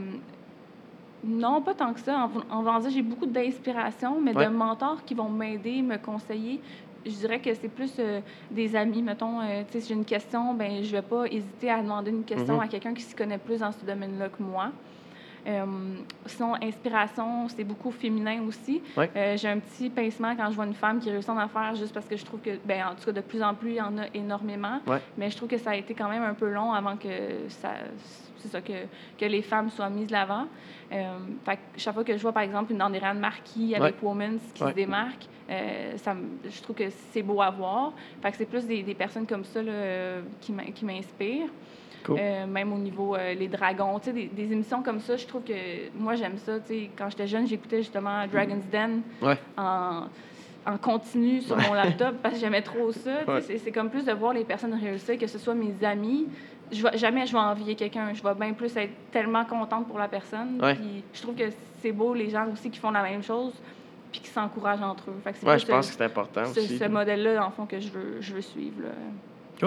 non, 1.24 1.62
pas 1.62 1.74
tant 1.74 1.94
que 1.94 2.00
ça. 2.00 2.30
En, 2.52 2.66
en 2.68 2.80
dire, 2.80 2.90
j'ai 2.92 3.02
beaucoup 3.02 3.26
d'inspiration, 3.26 4.20
mais 4.22 4.36
Ouais. 4.36 4.46
de 4.46 4.52
mentors 4.52 5.04
qui 5.04 5.16
vont 5.16 5.30
m'aider, 5.30 5.82
me 5.82 5.98
conseiller. 5.98 6.62
Je 7.06 7.12
dirais 7.12 7.40
que 7.40 7.54
c'est 7.54 7.68
plus 7.70 7.94
euh, 8.00 8.20
des 8.50 8.76
amis. 8.76 9.02
Mettons, 9.02 9.40
euh, 9.42 9.62
tu 9.68 9.74
sais, 9.74 9.82
si 9.82 9.88
j'ai 9.90 9.94
une 9.94 10.06
question, 10.06 10.54
ben 10.56 10.84
je 10.84 10.92
vais 10.92 11.02
pas 11.04 11.26
hésiter 11.28 11.70
à 11.70 11.82
demander 11.82 12.10
une 12.12 12.24
question 12.24 12.56
Mhm. 12.56 12.62
à 12.62 12.68
quelqu'un 12.68 12.94
qui 12.94 13.04
s'y 13.04 13.14
connaît 13.16 13.38
plus 13.38 13.60
dans 13.60 13.72
ce 13.72 13.86
domaine-là 13.86 14.30
que 14.30 14.42
moi. 14.42 14.72
Euh, 15.48 15.64
sinon, 16.26 16.56
inspiration, 16.60 17.48
c'est 17.50 17.64
beaucoup 17.64 17.92
féminin 17.92 18.42
aussi. 18.48 18.82
Euh, 19.16 19.38
j'ai 19.38 19.48
un 19.48 19.60
petit 19.60 19.92
pincement 19.92 20.36
quand 20.36 20.50
je 20.50 20.56
vois 20.56 20.66
une 20.66 20.74
femme 20.74 21.00
qui 21.00 21.12
réussit 21.12 21.30
en 21.30 21.38
affaires 21.38 21.76
juste 21.76 21.94
parce 21.94 22.08
que 22.08 22.18
je 22.18 22.26
trouve 22.26 22.40
que, 22.40 22.58
ben, 22.66 22.84
en 22.92 22.96
tout 22.96 23.06
cas, 23.06 23.12
de 23.12 23.22
plus 23.22 23.44
en 23.44 23.54
plus, 23.54 23.70
il 23.72 23.76
y 23.76 23.82
en 23.82 23.96
a 24.00 24.06
énormément. 24.16 24.80
Mais 25.20 25.30
je 25.30 25.38
trouve 25.38 25.48
que 25.48 25.60
ça 25.60 25.70
a 25.72 25.76
été 25.76 25.94
quand 25.94 26.10
même 26.10 26.24
un 26.24 26.34
peu 26.34 26.50
long 26.50 26.74
avant 26.74 26.98
que 26.98 27.08
ça, 27.50 27.74
c'est 28.46 28.52
ça, 28.52 28.62
que, 28.62 28.74
que 29.18 29.26
les 29.26 29.42
femmes 29.42 29.70
soient 29.70 29.90
mises 29.90 30.08
de 30.08 30.14
l'avant. 30.14 30.46
Euh, 30.92 31.18
chaque 31.78 31.94
fois 31.94 32.04
que 32.04 32.16
je 32.16 32.22
vois, 32.22 32.32
par 32.32 32.44
exemple, 32.44 32.72
une 32.72 32.82
Andréane 32.82 33.20
Marquis 33.20 33.76
avec 33.76 33.96
Women's 34.02 34.42
qui 34.54 34.64
Ouais. 34.64 34.70
se 34.72 34.76
démarque, 34.76 35.26
euh, 35.50 35.98
ça, 35.98 36.16
je 36.48 36.62
trouve 36.62 36.76
que 36.76 36.90
c'est 37.12 37.22
beau 37.24 37.42
à 37.42 37.50
voir. 37.50 37.94
Fait 38.22 38.32
que 38.32 38.38
c'est 38.38 38.46
plus 38.46 38.66
des, 38.66 38.84
des 38.84 38.94
personnes 38.96 39.26
comme 39.28 39.44
ça 39.46 39.62
là, 39.62 39.72
qui 40.42 40.52
m'in- 40.52 40.72
qui 40.74 40.86
m'inspirent. 40.86 41.50
Cool. 42.04 42.18
Euh, 42.20 42.46
même 42.46 42.72
au 42.72 42.78
niveau 42.78 43.16
euh, 43.16 43.34
les 43.34 43.48
dragons, 43.48 43.98
tu 43.98 44.06
sais, 44.06 44.14
des, 44.14 44.26
des 44.28 44.52
émissions 44.54 44.84
comme 44.84 45.00
ça, 45.00 45.18
je 45.18 45.26
trouve 45.26 45.42
que 45.44 45.54
moi 45.98 46.14
j'aime 46.16 46.38
ça. 46.38 46.60
tu 46.60 46.68
sais. 46.68 46.90
Quand 46.96 47.10
j'étais 47.10 47.26
jeune, 47.28 47.48
j'écoutais 47.48 47.78
justement 47.80 48.28
Dragon's 48.28 48.66
Den 48.72 49.02
Ouais. 49.24 49.38
en, 49.58 50.04
en 50.68 50.78
continu 50.78 51.42
sur 51.42 51.58
mon 51.58 51.74
laptop 51.74 52.18
parce 52.22 52.36
que 52.36 52.40
j'aimais 52.42 52.62
trop 52.62 52.92
ça. 52.92 53.12
tu 53.20 53.26
sais. 53.26 53.32
Ouais. 53.32 53.42
C'est, 53.42 53.58
c'est 53.58 53.72
comme 53.72 53.90
plus 53.90 54.06
de 54.06 54.12
voir 54.14 54.34
les 54.34 54.44
personnes 54.44 54.74
réussir, 54.76 55.18
que 55.18 55.26
ce 55.28 55.40
soit 55.40 55.56
mes 55.56 55.74
amis. 55.84 56.28
Je 56.72 56.82
vais, 56.82 56.98
jamais 56.98 57.26
je 57.28 57.32
vais 57.32 57.38
envier 57.40 57.76
quelqu'un. 57.76 58.14
Je 58.14 58.24
vais 58.24 58.34
bien 58.34 58.54
plus 58.54 58.76
être 58.76 58.92
tellement 59.12 59.46
contente 59.46 59.88
pour 59.88 60.00
la 60.00 60.08
personne. 60.08 60.60
Ouais. 60.62 60.76
Puis 60.76 61.04
je 61.14 61.22
trouve 61.22 61.36
que 61.36 61.44
c'est 61.82 61.92
beau 61.92 62.14
les 62.14 62.30
gens 62.30 62.48
aussi 62.52 62.70
qui 62.72 62.80
font 62.80 62.92
la 62.92 63.04
même 63.04 63.22
chose 63.24 63.54
puis 64.12 64.22
qui 64.22 64.30
s'encouragent 64.30 64.82
entre 64.82 65.10
eux. 65.10 65.16
Fait 65.24 65.32
que 65.34 65.38
c'est 65.40 65.46
Ouais, 65.46 65.54
plus 65.58 65.62
je 65.62 65.68
pense 65.68 65.86
ce- 65.88 65.92
que 65.92 65.98
c'est 65.98 66.04
important 66.06 66.46
ce, 66.46 66.60
aussi. 66.60 66.78
ce 66.78 66.86
modèle-là, 66.86 67.36
dans 67.36 67.46
le 67.48 67.52
fond, 67.52 67.66
que 67.66 67.80
je 67.80 67.90
veux, 67.90 68.18
je 68.22 68.34
veux 68.34 68.42
suivre. 68.42 68.82
là. 68.84 68.90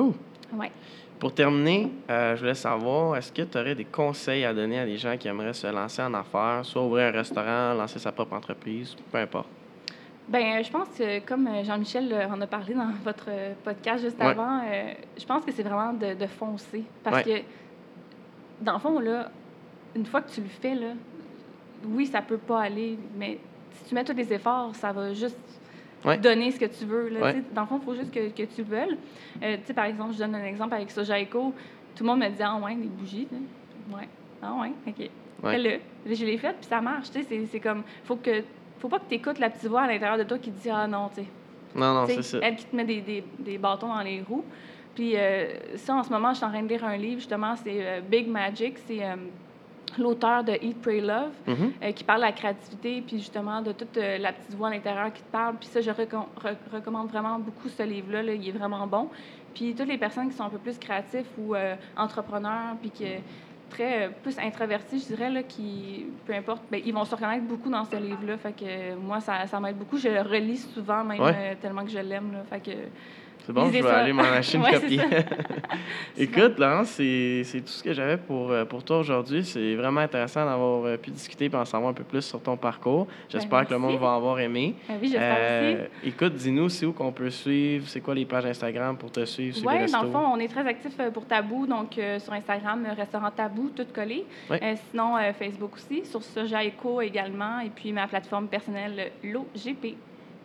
Cool. 0.01 0.13
Ouais. 0.55 0.73
Pour 1.21 1.35
terminer, 1.35 1.93
euh, 2.09 2.35
je 2.37 2.41
voulais 2.41 2.55
savoir, 2.55 3.17
est-ce 3.17 3.31
que 3.33 3.43
tu 3.43 3.59
aurais 3.59 3.75
des 3.75 3.85
conseils 3.85 4.45
à 4.45 4.55
donner 4.55 4.79
à 4.79 4.87
des 4.87 4.97
gens 4.97 5.17
qui 5.17 5.29
aimeraient 5.29 5.53
se 5.53 5.67
lancer 5.67 6.01
en 6.03 6.15
affaires, 6.15 6.61
soit 6.65 6.83
ouvrir 6.83 7.09
un 7.09 7.11
restaurant, 7.19 7.75
lancer 7.75 7.99
sa 7.99 8.13
propre 8.13 8.35
entreprise, 8.35 8.95
peu 9.13 9.19
importe? 9.19 9.49
Ben, 10.29 10.63
je 10.63 10.71
pense 10.71 10.89
que, 10.91 11.21
comme 11.21 11.47
euh, 11.47 11.65
Jean-Michel 11.65 12.13
euh, 12.13 12.29
en 12.29 12.41
a 12.41 12.47
parlé 12.47 12.75
dans 12.75 12.91
votre 13.05 13.27
euh, 13.29 13.55
podcast 13.65 14.05
juste 14.05 14.19
Ouais. 14.19 14.27
avant, 14.27 14.61
euh, 14.67 14.93
je 15.19 15.25
pense 15.25 15.45
que 15.45 15.53
c'est 15.53 15.63
vraiment 15.63 15.93
de, 15.95 16.15
de 16.15 16.27
foncer. 16.27 16.85
Parce 17.03 17.23
que, 17.23 17.41
dans 18.61 18.75
le 18.75 18.79
fond, 18.79 18.99
là, 18.99 19.31
une 19.97 20.05
fois 20.05 20.21
que 20.21 20.31
tu 20.31 20.41
le 20.43 20.49
fais, 20.49 20.75
là, 20.75 20.89
oui, 21.87 22.07
ça 22.07 22.21
peut 22.21 22.37
pas 22.39 22.61
aller, 22.63 22.99
mais 23.17 23.39
si 23.73 23.85
tu 23.89 23.95
mets 23.95 24.05
tous 24.05 24.13
les 24.17 24.33
efforts, 24.33 24.75
ça 24.75 24.93
va 24.93 25.13
juste 25.15 25.39
Ouais. 26.05 26.17
donner 26.17 26.53
ce 26.53 26.61
que 26.61 26.67
tu 26.67 26.85
veux. 26.85 27.09
Là. 27.09 27.33
Dans 27.53 27.63
le 27.63 27.67
fond, 27.67 27.79
il 27.83 27.85
faut 27.85 27.95
juste 27.97 28.13
que, 28.15 28.29
que 28.29 28.43
tu 28.45 28.59
le 28.63 28.65
veuilles. 28.69 28.97
Euh, 29.43 29.57
par 29.75 29.87
exemple, 29.87 30.13
je 30.13 30.19
donne 30.19 30.37
un 30.37 30.45
exemple 30.45 30.75
avec 30.75 30.93
Soja 30.93 31.21
Eco. 31.21 31.53
Tout 31.97 32.05
le 32.05 32.11
monde 32.11 32.21
me 32.21 32.29
dit 32.29 32.41
Ah, 32.41 32.57
ouais, 32.57 32.77
des 32.77 32.87
bougies. 32.87 33.27
là. 33.33 33.97
Ouais. 33.99 34.09
Ah, 34.41 34.55
ouais, 34.61 34.71
OK. 34.87 35.11
Fais-le. 35.43 35.81
Je 36.15 36.25
l'ai 36.25 36.39
fait, 36.39 36.53
puis 36.53 36.67
ça 36.69 36.81
marche. 36.81 37.09
C'est 37.11 37.59
comme. 37.61 37.83
Faut 38.05 38.15
que. 38.15 38.45
Faut 38.81 38.89
pas 38.89 38.99
que 38.99 39.09
tu 39.09 39.15
écoutes 39.15 39.39
la 39.39 39.51
petite 39.51 39.69
voix 39.69 39.83
à 39.83 39.87
l'intérieur 39.87 40.19
de 40.19 40.23
toi 40.25 40.39
qui 40.39 40.51
te 40.51 40.61
dit 40.63 40.71
Ah 40.71 40.87
non, 40.87 41.09
tu 41.09 41.17
sais. 41.23 41.27
Non, 41.75 41.95
non, 41.95 42.07
c'est 42.07 42.23
ça. 42.23 42.39
Elle 42.43 42.57
qui 42.57 42.65
te 42.67 42.75
met 42.77 42.85
des, 42.85 43.01
des, 43.01 43.25
des 43.39 43.59
bâtons 43.59 43.89
dans 43.89 44.01
les 44.03 44.23
roues. 44.23 44.45
Puis 44.95 45.13
euh, 45.17 45.77
ça, 45.77 45.95
en 45.95 46.03
ce 46.03 46.11
moment, 46.11 46.31
je 46.33 46.37
suis 46.39 46.45
en 46.47 46.51
train 46.51 46.63
de 46.63 46.69
lire 46.69 46.85
un 46.85 46.97
livre, 46.97 47.21
justement, 47.21 47.55
c'est 47.57 47.87
euh, 47.87 48.01
Big 48.01 48.27
Magic. 48.29 48.79
C'est 48.87 49.05
euh, 49.05 49.15
l'auteur 49.99 50.43
de 50.45 50.53
Eat, 50.61 50.81
Pray, 50.81 51.01
Love, 51.01 51.33
Mhm. 51.47 51.73
euh, 51.83 51.93
qui 51.93 52.05
parle 52.05 52.21
de 52.21 52.27
la 52.27 52.33
créativité, 52.33 53.03
puis 53.07 53.19
justement 53.19 53.63
de 53.63 53.73
toute 53.73 53.97
la 53.97 54.33
petite 54.33 54.55
voix 54.57 54.69
à 54.69 54.71
l'intérieur 54.73 55.13
qui 55.13 55.23
te 55.23 55.31
parle. 55.31 55.57
Puis 55.57 55.69
ça, 55.69 55.81
je 55.81 55.91
recom- 55.91 56.27
re- 56.43 56.57
recommande 56.73 57.09
vraiment 57.09 57.39
beaucoup 57.39 57.69
ce 57.69 57.83
livre-là. 57.83 58.23
là. 58.23 58.33
Il 58.35 58.49
est 58.49 58.53
vraiment 58.53 58.87
bon. 58.87 59.09
Puis 59.55 59.75
toutes 59.75 59.89
les 59.89 59.99
personnes 59.99 60.29
qui 60.31 60.37
sont 60.37 60.45
un 60.45 60.51
peu 60.51 60.59
plus 60.59 60.79
créatifs 60.79 61.27
ou 61.39 61.55
entrepreneurs, 61.97 62.77
puis 62.81 62.91
qui 62.91 63.05
très 63.71 64.07
euh, 64.07 64.11
plus 64.23 64.39
introvertis, 64.39 65.01
je 65.01 65.15
dirais, 65.15 65.31
là, 65.31 65.43
qui, 65.43 66.07
peu 66.27 66.35
importe, 66.35 66.63
ben, 66.71 66.81
ils 66.85 66.93
vont 66.95 67.05
se 67.05 67.15
reconnaître 67.15 67.45
beaucoup 67.45 67.71
dans 67.71 67.85
ce 67.85 67.97
livre-là. 67.97 68.37
Fait 68.39 68.53
que 68.53 68.65
euh, 68.65 68.97
moi, 68.97 69.21
ça, 69.21 69.47
ça 69.47 69.61
m'aide 69.61 69.77
beaucoup. 69.77 69.99
Je 69.99 70.09
le 70.09 70.23
relis 70.23 70.57
souvent, 70.59 71.05
même 71.05 71.21
Ouais. 71.21 71.33
euh, 71.37 71.55
tellement 71.61 71.85
que 71.85 71.91
je 71.91 71.99
l'aime. 71.99 72.33
là. 72.33 72.43
Fait 72.49 72.61
que 72.61 72.71
C'est 73.49 73.55
bon, 73.55 73.65
je 73.69 73.71
vais 73.71 73.83
ça. 73.83 74.01
aller 74.01 74.13
m'en 74.13 74.25
acheter 74.25 74.59
une 74.59 74.63
Ouais, 74.65 74.75
copie. 74.75 75.01
Écoute, 76.19 76.59
Laurence, 76.59 76.89
c'est 76.89 77.63
tout 77.65 77.73
ce 77.73 77.83
que 77.83 77.95
j'avais 77.95 78.19
pour, 78.19 78.51
euh, 78.51 78.67
pour 78.67 78.85
toi 78.85 78.99
aujourd'hui. 78.99 79.43
C'est 79.43 79.75
vraiment 79.75 80.01
intéressant 80.01 80.45
d'avoir 80.45 80.85
euh, 80.85 80.97
pu 80.99 81.11
discuter 81.11 81.47
et 81.47 81.55
en 81.57 81.65
savoir 81.65 81.91
un 81.91 81.95
peu 81.95 82.05
plus 82.05 82.21
sur 82.21 82.43
ton 82.43 82.59
parcours. 82.59 83.07
J'espère 83.27 83.65
que 83.67 83.73
le 83.73 83.81
Ben, 83.81 83.87
monde 83.87 83.99
va 83.99 84.13
avoir 84.17 84.39
aimé. 84.39 84.75
Ben 84.87 84.97
oui, 85.01 85.09
j'espère 85.09 85.37
Euh, 85.41 85.87
écoute, 86.05 86.35
dis-nous, 86.35 86.69
c'est 86.69 86.85
où 86.85 86.93
qu'on 86.93 87.11
peut 87.11 87.31
suivre, 87.31 87.89
c'est 87.89 88.03
quoi 88.03 88.15
les 88.15 88.27
pages 88.27 88.45
Instagram 88.45 88.99
pour 88.99 89.11
te 89.11 89.25
suivre, 89.25 89.57
Oui, 89.65 89.91
dans 89.91 90.03
le 90.03 90.11
fond, 90.11 90.25
on 90.35 90.39
est 90.41 90.49
très 90.49 90.67
actifs 90.67 90.99
pour 91.15 91.25
Tabou, 91.25 91.67
donc 91.67 91.97
euh, 91.97 92.19
sur 92.19 92.35
Instagram, 92.35 92.87
restaurant 92.95 93.31
Tabou, 93.31 93.71
tout 93.75 93.87
collé. 93.95 94.27
Ouais. 94.51 94.61
Euh, 94.63 94.75
sinon, 94.91 95.15
Facebook 95.39 95.73
aussi, 95.77 96.05
sur 96.05 96.23
Soja 96.23 96.63
Eco 96.67 97.01
également, 97.01 97.61
et 97.61 97.71
puis 97.71 97.93
ma 97.93 98.07
plateforme 98.07 98.49
personnelle, 98.49 99.11
l'OGP. 99.25 99.97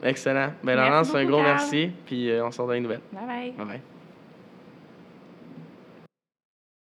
Excellent. 0.04 0.52
Ben, 0.64 0.76
Laurence, 0.76 1.16
un 1.16 1.26
gros 1.26 1.38
Carl. 1.38 1.48
merci, 1.48 1.92
puis 2.06 2.30
euh, 2.30 2.46
on 2.46 2.52
se 2.52 2.58
retrouve 2.58 2.68
dans 2.68 2.74
les 2.74 2.82
nouvelles. 2.82 3.02
Bye 3.12 3.26
bye. 3.26 3.52
Bye 3.52 3.66
bye. 3.66 3.93